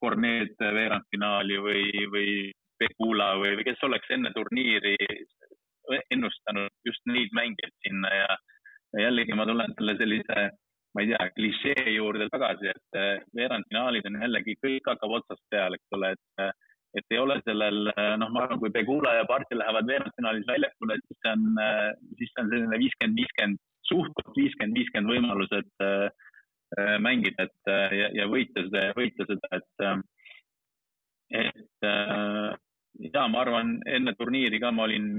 Cornet 0.01 0.64
veerandfinaali 0.79 1.61
või, 1.66 1.85
või 2.14 2.33
Pegula 2.81 3.35
või, 3.38 3.53
või 3.59 3.68
kes 3.68 3.85
oleks 3.87 4.11
enne 4.16 4.33
turniiri 4.35 4.96
ennustanud 6.14 6.72
just 6.88 7.05
neid 7.11 7.33
mängijaid 7.37 7.75
sinna 7.85 8.11
ja, 8.14 8.37
ja 8.96 9.09
jällegi 9.09 9.37
ma 9.37 9.46
tulen 9.46 9.75
selle 9.77 9.98
sellise 10.01 10.51
ma 10.94 11.03
ei 11.03 11.09
tea, 11.09 11.29
klišee 11.37 11.94
juurde 11.94 12.29
tagasi, 12.33 12.68
et 12.68 12.98
eh, 13.01 13.22
veerandfinaalid 13.37 14.09
on 14.11 14.20
jällegi, 14.27 14.59
kõik 14.61 14.90
hakkab 14.92 15.16
otsast 15.18 15.42
peale, 15.53 15.79
eks 15.79 15.96
ole, 15.96 16.12
et, 16.16 16.44
eh, 16.44 16.51
et 16.98 17.14
ei 17.14 17.20
ole 17.22 17.38
sellel, 17.46 17.88
eh, 17.94 18.14
noh, 18.20 18.31
ma 18.33 18.44
arvan, 18.44 18.61
kui 18.61 18.72
Pegula 18.74 19.14
ja 19.18 19.28
Parti 19.28 19.59
lähevad 19.59 19.88
veerandfinaalis 19.88 20.48
väljakule, 20.48 20.98
siis 21.07 21.20
see 21.20 21.33
on, 21.33 21.46
siis 22.18 22.33
see 22.33 22.44
on 22.44 22.50
selline 22.52 22.81
viiskümmend, 22.85 23.22
viiskümmend, 23.22 23.62
suht-koht 23.88 24.35
viiskümmend, 24.37 24.78
viiskümmend 24.81 25.14
võimalus, 25.14 25.55
et 25.57 25.87
äh, 25.87 26.98
mängida, 27.05 27.48
et 27.48 27.72
ja, 27.98 28.09
ja 28.16 28.28
võita 28.33 28.64
seda, 28.64 28.85
võita 28.96 29.26
seda, 29.28 29.48
et, 29.59 30.07
et 31.42 31.90
ja 33.12 33.26
ma 33.28 33.42
arvan, 33.42 33.74
enne 33.88 34.14
turniiri 34.16 34.61
ka 34.62 34.70
ma 34.72 34.87
olin 34.87 35.11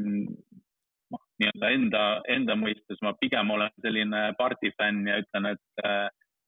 nii-öelda 1.41 1.69
enda, 1.75 2.03
enda 2.31 2.55
mõistes 2.57 3.01
ma 3.05 3.13
pigem 3.19 3.51
olen 3.53 3.73
selline 3.85 4.25
party 4.39 4.71
fänn 4.77 5.07
ja 5.09 5.19
ütlen, 5.21 5.49
et, 5.53 5.85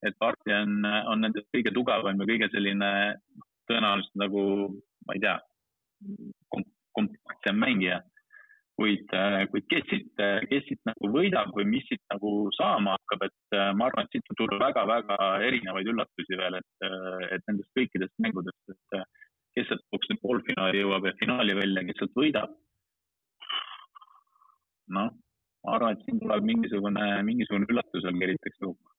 et 0.06 0.18
party 0.22 0.54
on, 0.54 0.78
on 1.10 1.24
nendest 1.24 1.48
kõige 1.54 1.72
tugevam 1.74 2.22
ja 2.22 2.28
kõige 2.28 2.50
selline 2.52 2.90
tõenäoliselt 3.70 4.20
nagu, 4.22 4.42
ma 5.06 5.16
ei 5.16 5.22
tea, 5.24 5.38
kompaktsem 6.96 7.58
mängija. 7.62 8.02
kuid, 8.76 9.08
kuid 9.52 9.64
kes 9.72 9.86
siit, 9.88 10.10
kes 10.50 10.66
siit 10.66 10.82
nagu 10.84 11.08
võidab 11.14 11.54
või 11.56 11.64
mis 11.70 11.86
siit 11.88 12.02
nagu 12.12 12.50
saama 12.58 12.98
hakkab, 12.98 13.22
et 13.24 13.56
ma 13.78 13.86
arvan, 13.86 14.04
et 14.04 14.12
siit 14.12 14.26
võib 14.28 14.42
tulla 14.42 14.58
väga-väga 14.66 15.16
erinevaid 15.46 15.88
üllatusi 15.88 16.36
veel, 16.36 16.58
et, 16.58 16.90
et 17.32 17.46
nendest 17.48 17.72
kõikidest 17.78 18.12
mängudest, 18.20 18.74
et 18.74 18.98
kes 19.56 19.70
sealt 19.70 19.80
lõpuks 19.80 20.12
nüüd 20.12 20.20
poolfinaali 20.26 20.82
jõuab 20.82 21.08
ja 21.08 21.14
finaali 21.22 21.56
välja, 21.56 21.86
kes 21.88 22.02
sealt 22.02 22.20
võidab 22.20 22.52
noh, 24.92 25.08
ma 25.64 25.78
arvan, 25.78 25.96
et 25.96 26.04
siin 26.06 26.20
tuleb 26.22 26.44
mingisugune, 26.46 27.06
mingisugune 27.26 27.68
üllatus 27.70 28.04
veel 28.06 28.20
keritakse 28.22 28.60
kokku 28.60 28.95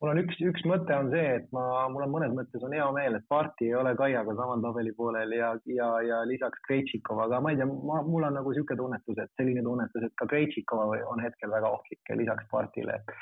mul 0.00 0.10
on 0.12 0.20
üks, 0.22 0.38
üks 0.40 0.64
mõte 0.68 0.94
on 0.96 1.10
see, 1.12 1.26
et 1.38 1.48
ma, 1.54 1.62
mul 1.92 2.06
on 2.06 2.12
mõnes 2.14 2.32
mõttes 2.36 2.62
on 2.64 2.72
hea 2.76 2.86
meel, 2.96 3.18
et 3.18 3.26
Parti 3.28 3.68
ei 3.68 3.76
ole 3.76 3.92
Kaiaga 3.98 4.34
samal 4.38 4.62
tabeli 4.64 4.94
poolel 4.96 5.34
ja, 5.36 5.52
ja, 5.68 5.90
ja 6.06 6.20
lisaks 6.28 6.62
Krejtšikova, 6.68 7.26
aga 7.28 7.40
ma 7.44 7.52
ei 7.52 7.60
tea, 7.60 7.68
mul 7.68 8.28
on 8.28 8.38
nagu 8.38 8.54
niisugune 8.54 8.80
tunnetus, 8.80 9.20
et 9.20 9.32
selline 9.40 9.64
tunnetus, 9.66 10.06
et 10.08 10.16
ka 10.20 10.28
Krejtšikova 10.30 11.02
on 11.12 11.24
hetkel 11.24 11.52
väga 11.52 11.72
ohtlik 11.76 12.14
lisaks 12.22 12.48
Partile, 12.52 13.00
et, 13.00 13.16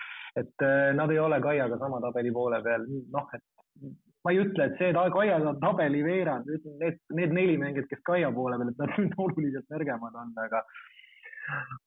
et 0.44 0.66
äh, 0.66 0.90
nad 0.98 1.10
ei 1.14 1.22
ole 1.22 1.40
Kaiaga 1.44 1.80
sama 1.82 2.02
tabeli 2.04 2.34
poole 2.34 2.62
peal, 2.62 2.86
noh, 3.14 3.26
et 3.34 3.44
ma 4.24 4.34
ei 4.34 4.42
ütle, 4.42 4.68
et 4.68 4.78
see 4.78 4.92
Kaia 4.94 5.38
tabeli 5.62 6.04
veerand, 6.04 6.46
need, 6.82 7.02
need 7.16 7.34
neli 7.34 7.58
mängijat, 7.60 7.90
kes 7.90 8.06
Kaia 8.06 8.30
poole 8.34 8.58
peal, 8.60 8.72
et 8.72 8.80
nad 8.82 8.94
nüüd 9.02 9.18
oluliselt 9.26 9.74
nõrgemad 9.74 10.14
on, 10.22 10.32
aga 10.46 10.62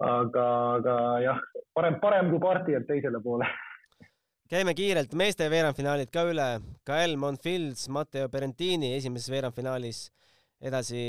aga, 0.02 0.46
aga 0.78 0.96
jah, 1.22 1.42
parem, 1.78 2.00
parem 2.02 2.32
kui 2.32 2.42
parti 2.42 2.74
jääb 2.74 2.88
teisele 2.90 3.22
poole. 3.24 3.48
Käime 4.52 4.74
kiirelt 4.76 5.14
meeste 5.16 5.48
veerandfinaalid 5.52 6.10
ka 6.12 6.26
üle. 6.28 6.48
Kael 6.88 7.16
Monfils, 7.20 7.86
Matteo 7.94 8.28
Berentini 8.30 8.94
esimeses 8.98 9.32
veerandfinaalis, 9.32 10.02
edasi 10.60 11.04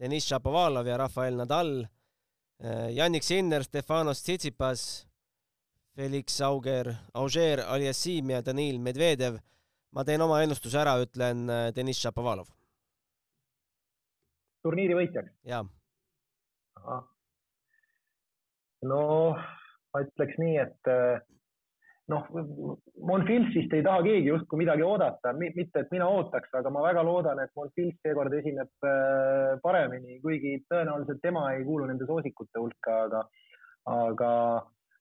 Deniss 0.00 0.30
Šapovalov 0.30 0.88
ja 0.88 0.96
Rafael 1.00 1.36
Nadal, 1.36 1.74
Jannik 2.96 3.24
Sinner, 3.24 3.64
Stefanos 3.64 4.22
Tsitsipas, 4.24 4.86
Felix 5.96 6.40
Auger, 6.46 6.94
Auger 7.14 7.64
Aliassim 7.66 8.32
ja 8.32 8.40
Danil 8.42 8.80
Medvedev. 8.80 9.38
ma 9.90 10.04
teen 10.06 10.22
oma 10.22 10.36
ennustuse 10.42 10.78
ära, 10.78 10.92
ütlen 11.02 11.48
Deniss 11.74 12.00
Šapovalov. 12.00 12.46
turniiri 14.62 14.94
võitjaks? 14.94 15.32
jaa 15.44 15.64
noh, 18.86 19.36
ma 19.92 20.02
ütleks 20.04 20.38
nii, 20.40 20.56
et 20.62 20.90
eh, 20.90 21.20
noh, 22.10 22.26
Monfilsist 23.06 23.72
ei 23.76 23.84
taha 23.86 24.02
keegi 24.04 24.28
justkui 24.28 24.60
midagi 24.60 24.84
oodata, 24.86 25.32
mitte 25.36 25.82
et 25.82 25.92
mina 25.94 26.08
ootaks, 26.10 26.52
aga 26.58 26.72
ma 26.72 26.82
väga 26.84 27.04
loodan, 27.06 27.40
et 27.42 27.52
Monfils 27.58 27.96
seekord 28.04 28.34
esineb 28.38 28.88
eh, 28.88 29.54
paremini, 29.62 30.18
kuigi 30.24 30.58
tõenäoliselt 30.70 31.22
tema 31.22 31.46
ei 31.54 31.64
kuulu 31.68 31.88
nende 31.88 32.08
soosikute 32.08 32.62
hulka, 32.62 32.98
aga, 33.06 33.22
aga 33.94 34.32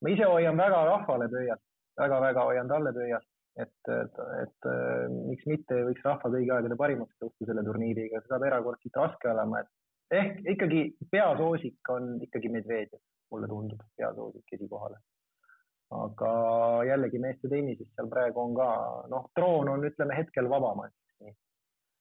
ma 0.03 0.13
ise 0.13 0.29
hoian 0.29 0.59
väga 0.59 0.85
rahvale 0.91 1.29
pöialt 1.33 1.65
väga,, 1.99 2.15
väga-väga 2.21 2.47
hoian 2.51 2.71
talle 2.71 2.95
pöialt, 2.95 3.29
et, 3.59 3.91
et, 3.97 4.23
et 4.43 4.71
eh, 4.71 5.05
miks 5.31 5.49
mitte 5.49 5.83
võiks 5.89 6.05
rahva 6.07 6.33
kõigi 6.37 6.55
aegade 6.55 6.79
parimaks 6.79 7.19
tõusta 7.21 7.49
selle 7.49 7.65
turniiriga, 7.67 8.23
seda 8.23 8.37
saab 8.37 8.49
erakordselt 8.51 9.03
raske 9.03 9.33
olema, 9.33 9.63
et 9.63 10.19
ehk 10.19 10.43
ikkagi 10.55 10.83
peasoosik 11.11 11.93
on 11.93 12.17
ikkagi 12.25 12.51
Medvedjev 12.53 13.01
mulle 13.29 13.49
tundub, 13.49 13.81
hea 13.99 14.09
soosik 14.15 14.57
esikohale. 14.57 14.97
Aga 15.95 16.31
jällegi 16.85 17.19
meeste 17.21 17.49
tennises 17.49 17.87
seal 17.95 18.09
praegu 18.11 18.43
on 18.43 18.55
ka, 18.57 18.69
noh, 19.09 19.29
troon 19.37 19.71
on, 19.73 19.85
ütleme 19.89 20.17
hetkel 20.17 20.49
vaba, 20.51 20.73
ma 20.77 20.87
ütleks 20.89 21.25
nii. 21.25 21.35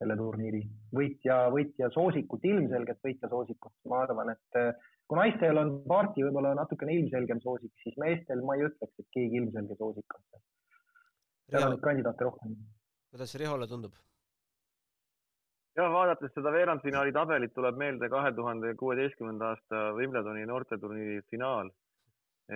selle 0.02 0.16
turniiri. 0.20 0.62
võitja, 0.98 1.38
võitja 1.54 1.88
soosikut, 1.94 2.44
ilmselgelt 2.44 3.00
võitja 3.04 3.30
soosikut, 3.32 3.74
ma 3.88 4.02
arvan, 4.04 4.34
et 4.34 4.60
äh, 4.60 4.90
kui 5.08 5.20
naistel 5.20 5.62
on 5.62 5.72
Paarti 5.88 6.26
võib-olla 6.26 6.52
natukene 6.58 6.98
ilmselgem 6.98 7.40
soosik, 7.44 7.72
siis 7.84 7.96
meestel 8.02 8.44
ma 8.44 8.58
ei 8.58 8.66
ütleks, 8.68 8.94
et 8.98 9.08
keegi 9.16 9.40
ilmselge 9.40 9.78
soosik 9.80 10.18
on 10.18 10.26
seal. 10.26 10.44
seal 11.54 11.72
on 11.72 11.80
kandidaate 11.88 12.28
rohkem. 12.28 12.60
kuidas 13.08 13.34
Rihole 13.40 13.70
tundub? 13.72 13.96
ja 15.78 15.88
vaadates 15.94 16.32
seda 16.34 16.52
veerandfinaali 16.52 17.12
tabelit, 17.14 17.52
tuleb 17.54 17.76
meelde 17.78 18.08
kahe 18.10 18.32
tuhande 18.36 18.74
kuueteistkümnenda 18.80 19.52
aasta 19.52 19.82
Wimbledoni 19.98 20.46
noorteturniiri 20.50 21.20
finaal. 21.30 21.70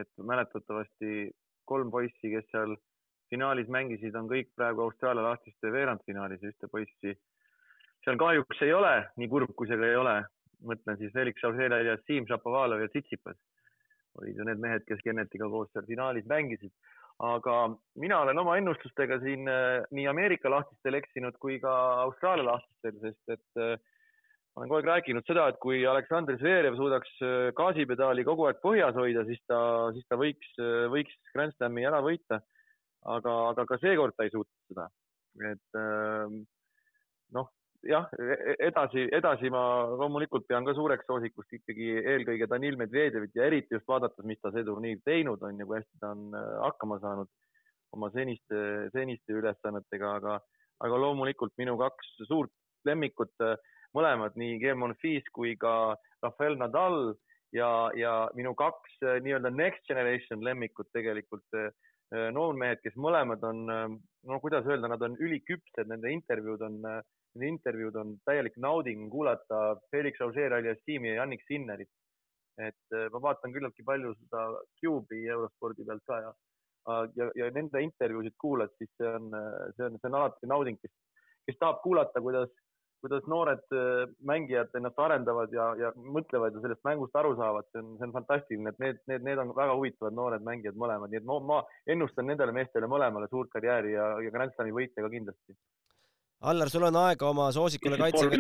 Et 0.01 0.09
mäletatavasti 0.19 1.31
kolm 1.69 1.91
poissi, 1.91 2.31
kes 2.33 2.49
seal 2.51 2.77
finaalis 3.33 3.69
mängisid, 3.73 4.17
on 4.19 4.29
kõik 4.31 4.51
praegu 4.57 4.87
Austraalia 4.87 5.25
lahtiste 5.25 5.73
veerandfinaalis, 5.73 6.43
ühte 6.53 6.69
poissi 6.73 7.17
seal 8.05 8.19
kahjuks 8.21 8.63
ei 8.67 8.73
ole, 8.77 8.95
nii 9.17 9.31
kurb 9.31 9.55
kui 9.57 9.71
see 9.71 9.79
ka 9.81 9.89
ei 9.89 9.99
ole. 9.99 10.21
mõtlen 10.63 10.95
siis 10.99 11.11
Felix 11.11 11.43
Austraalia 11.43 11.83
ja 11.83 11.97
Siim 12.07 12.27
Šapovalov 12.29 12.85
ja 12.85 12.89
Tsitsipas 12.89 13.39
olid 14.21 14.37
ju 14.39 14.45
need 14.47 14.61
mehed, 14.63 14.85
kes 14.87 15.01
Kennetiga 15.05 15.49
koos 15.51 15.71
seal 15.73 15.87
finaalis 15.89 16.27
mängisid. 16.31 16.73
aga 17.23 17.55
mina 18.03 18.19
olen 18.25 18.39
oma 18.39 18.57
ennustustega 18.59 19.19
siin 19.21 19.49
äh, 19.49 19.85
nii 19.95 20.07
Ameerika 20.11 20.51
lahtistel 20.51 20.97
eksinud 20.99 21.37
kui 21.39 21.59
ka 21.61 21.73
Austraalia 22.03 22.47
lahtistel, 22.49 22.97
sest 23.03 23.35
et 23.37 23.61
äh, 23.61 23.77
ma 24.53 24.61
olen 24.61 24.69
kogu 24.69 24.81
aeg 24.81 24.89
rääkinud 24.91 25.27
seda, 25.29 25.49
et 25.49 25.61
kui 25.63 25.85
Aleksandr 25.89 26.37
Zverev 26.41 26.77
suudaks 26.77 27.13
äh, 27.25 27.51
gaasipedaali 27.57 28.25
kogu 28.29 28.49
aeg 28.49 28.59
põhjas 28.65 28.97
hoida, 28.99 29.25
siis 29.29 29.41
ta, 29.49 29.61
siis 29.97 30.05
ta 30.09 30.19
võiks, 30.21 30.57
võiks 30.93 31.15
Grand 31.33 31.55
Slami 31.57 31.87
ära 31.89 32.03
võita 32.05 32.43
aga, 33.09 33.35
aga 33.53 33.67
ka 33.67 33.79
seekord 33.83 34.15
ta 34.17 34.27
ei 34.27 34.33
suutnud 34.35 34.71
seda. 34.71 34.87
et 35.49 35.79
ähm, 35.81 36.43
noh, 37.35 37.49
jah, 37.89 38.09
e-, 38.21 38.39
e-, 38.53 38.57
edasi, 38.69 39.07
edasi 39.17 39.51
ma 39.51 39.63
loomulikult 39.97 40.47
pean 40.49 40.67
ka 40.67 40.75
suureks 40.77 41.09
soosikuks 41.09 41.57
ikkagi 41.59 41.89
eelkõige 42.15 42.49
Danil 42.51 42.77
Medvedjevit 42.81 43.35
ja 43.39 43.49
eriti 43.49 43.79
just 43.79 43.89
vaadates, 43.89 44.25
mis 44.29 44.41
ta 44.43 44.53
see 44.53 44.67
turniir 44.69 45.01
teinud 45.07 45.43
on 45.43 45.59
ja 45.59 45.69
kui 45.69 45.81
hästi 45.81 46.03
ta 46.03 46.13
on 46.15 46.29
äh, 46.37 46.51
hakkama 46.67 47.01
saanud 47.03 47.31
oma 47.93 48.09
seniste, 48.13 48.89
seniste 48.93 49.35
ülesannetega, 49.37 50.17
aga, 50.21 50.39
aga 50.85 51.01
loomulikult 51.01 51.53
minu 51.61 51.77
kaks 51.81 52.15
suurt 52.29 52.53
lemmikut, 52.89 53.35
äh, 53.45 53.57
mõlemad, 53.97 54.37
nii 54.41 54.59
Germon 54.63 54.95
Fils 55.03 55.29
kui 55.33 55.57
ka 55.61 55.95
Rafael 56.23 56.59
Nadal 56.61 57.15
ja, 57.53 57.91
ja 57.99 58.15
minu 58.39 58.55
kaks 58.59 58.99
äh, 59.05 59.19
nii-öelda 59.25 59.53
next 59.55 59.87
generation 59.89 60.45
lemmikut 60.45 60.89
tegelikult 60.97 61.47
Äh, 62.13 62.29
noormehed, 62.35 62.83
kes 62.85 62.97
mõlemad 63.01 63.41
on, 63.49 63.61
äh, 63.73 63.87
no 64.29 64.39
kuidas 64.43 64.67
öelda, 64.69 64.89
nad 64.91 65.01
on 65.07 65.15
üliküpsed, 65.17 65.89
nende 65.89 66.11
intervjuud 66.13 66.61
on, 66.67 66.75
nende 66.85 67.49
intervjuud 67.49 67.97
on 67.97 68.11
täielik 68.29 68.59
nauding 68.61 69.07
kuulata 69.13 69.79
Felix 69.95 70.21
Auger-Aliassimi 70.21 71.09
ja 71.09 71.23
Jannik 71.23 71.45
Sinnerit. 71.49 71.89
et 72.61 72.95
ma 73.15 73.19
vaatan 73.25 73.49
küllaltki 73.49 73.81
palju 73.83 74.11
seda 74.13 74.43
Cube'i 74.77 75.23
eurospordi 75.33 75.87
pealt 75.89 76.03
ka 76.05 76.19
ja, 76.21 76.33
ja, 77.17 77.29
ja 77.35 77.47
nende 77.57 77.81
intervjuusid 77.81 78.35
kuulad, 78.37 78.75
siis 78.77 78.91
see 79.01 79.09
on, 79.09 79.31
see 79.79 79.87
on, 79.87 79.97
see 79.97 80.11
on 80.11 80.19
alati 80.19 80.51
nauding, 80.51 80.77
kes, 80.83 80.93
kes 81.49 81.57
tahab 81.57 81.81
kuulata, 81.81 82.21
kuidas 82.21 82.53
kuidas 83.03 83.27
noored 83.31 83.65
äh, 83.75 84.07
mängijad 84.31 84.75
ennast 84.79 85.01
arendavad 85.03 85.53
ja, 85.55 85.67
ja 85.81 85.91
mõtlevad 86.17 86.55
ja 86.55 86.63
sellest 86.63 86.85
mängust 86.87 87.17
aru 87.19 87.35
saavad, 87.39 87.67
see 87.73 87.83
on, 87.83 87.89
see 87.99 88.07
on 88.07 88.15
fantastiline, 88.15 88.71
et 88.71 88.79
need, 88.83 89.01
need, 89.11 89.25
need 89.27 89.43
on 89.43 89.51
väga 89.57 89.75
huvitavad 89.79 90.17
noored 90.19 90.47
mängijad 90.47 90.79
mõlemad, 90.79 91.11
nii 91.11 91.21
et 91.23 91.27
ma, 91.27 91.39
ma 91.51 91.59
ennustan 91.95 92.31
nendele 92.31 92.55
meestele 92.55 92.91
mõlemale 92.91 93.29
suurt 93.33 93.51
karjääri 93.55 93.97
ja, 93.97 94.07
ja 94.23 94.35
Grand 94.35 94.55
Slami 94.55 94.75
võitja 94.79 95.03
ka 95.03 95.11
kindlasti. 95.13 95.59
Allar, 96.53 96.71
sul 96.71 96.87
on 96.87 96.99
aega 96.99 97.29
oma 97.31 97.51
soosikule 97.55 97.99
kaitse, 97.99 98.31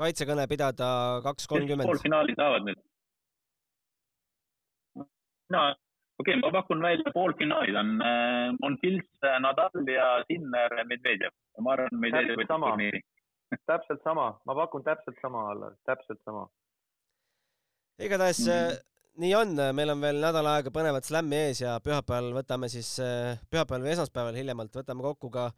kaitsekõne 0.00 0.48
pidada 0.48 0.88
kaks 1.24 1.48
kolmkümmend. 1.52 1.88
poolfinaali 1.88 2.36
saavad 2.40 2.68
nüüd. 2.68 2.82
no 5.52 5.62
okei 5.68 6.32
okay,, 6.32 6.40
ma 6.40 6.52
pakun 6.52 6.80
välja 6.80 7.12
poolfinaalid 7.12 7.76
on, 7.76 7.96
äh, 8.08 8.52
on 8.64 8.76
Fils, 8.80 9.08
Nadal 9.44 9.88
ja 9.88 10.12
Sinner, 10.28 10.80
Medvedjev. 10.88 11.32
ma 11.60 11.76
arvan, 11.76 11.98
Medvedjev 12.00 12.40
võtab 12.40 12.70
turniiri 12.70 13.02
täpselt 13.66 14.02
sama, 14.04 14.28
ma 14.44 14.54
pakun 14.54 14.84
täpselt 14.84 15.18
sama 15.22 15.44
alla, 15.50 15.72
täpselt 15.88 16.20
sama. 16.24 16.48
igatahes 17.98 18.38
mm 18.46 18.52
-hmm. 18.52 18.78
nii 19.22 19.34
on, 19.34 19.56
meil 19.74 19.90
on 19.90 20.00
veel 20.00 20.20
nädal 20.20 20.46
aega 20.46 20.70
põnevat 20.70 21.04
slämmi 21.04 21.36
ees 21.36 21.60
ja 21.60 21.78
pühapäeval 21.80 22.32
võtame 22.38 22.68
siis, 22.68 22.98
äh, 23.00 23.38
pühapäeval 23.50 23.86
või 23.86 23.92
esmaspäeval 23.92 24.34
hiljemalt 24.34 24.76
võtame 24.76 25.02
kokku 25.02 25.30
ka 25.30 25.50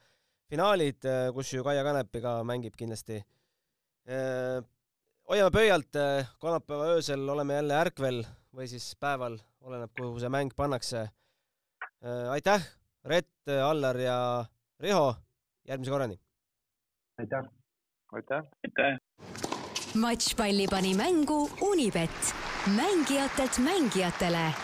finaalid, 0.51 1.05
äh, 1.05 1.33
kus 1.35 1.53
ju 1.53 1.65
Kaia 1.65 1.85
Kanepi 1.85 2.21
ka 2.21 2.43
mängib 2.45 2.77
kindlasti. 2.77 3.25
hoiame 5.29 5.51
pöialt, 5.51 5.97
kolmapäeva 6.39 6.85
öösel 6.85 7.29
oleme 7.29 7.55
jälle 7.55 7.75
ärkvel 7.75 8.25
või 8.55 8.67
siis 8.69 8.97
päeval, 9.01 9.39
oleneb, 9.61 9.91
kuhu 9.97 10.21
see 10.21 10.29
mäng 10.29 10.53
pannakse. 10.57 11.09
aitäh, 12.31 12.63
Rett, 13.05 13.49
Allar 13.49 13.97
ja 13.97 14.45
Riho, 14.81 15.15
järgmise 15.65 15.91
korrani! 15.91 16.21
aitäh! 17.19 17.64
Aitäh! 18.15 18.43
aitäh! 18.65 18.99
matšpalli 19.95 20.67
pani 20.71 20.95
mängu 20.95 21.51
Unibet, 21.61 22.35
mängijatelt 22.77 23.59
mängijatele 23.59 24.55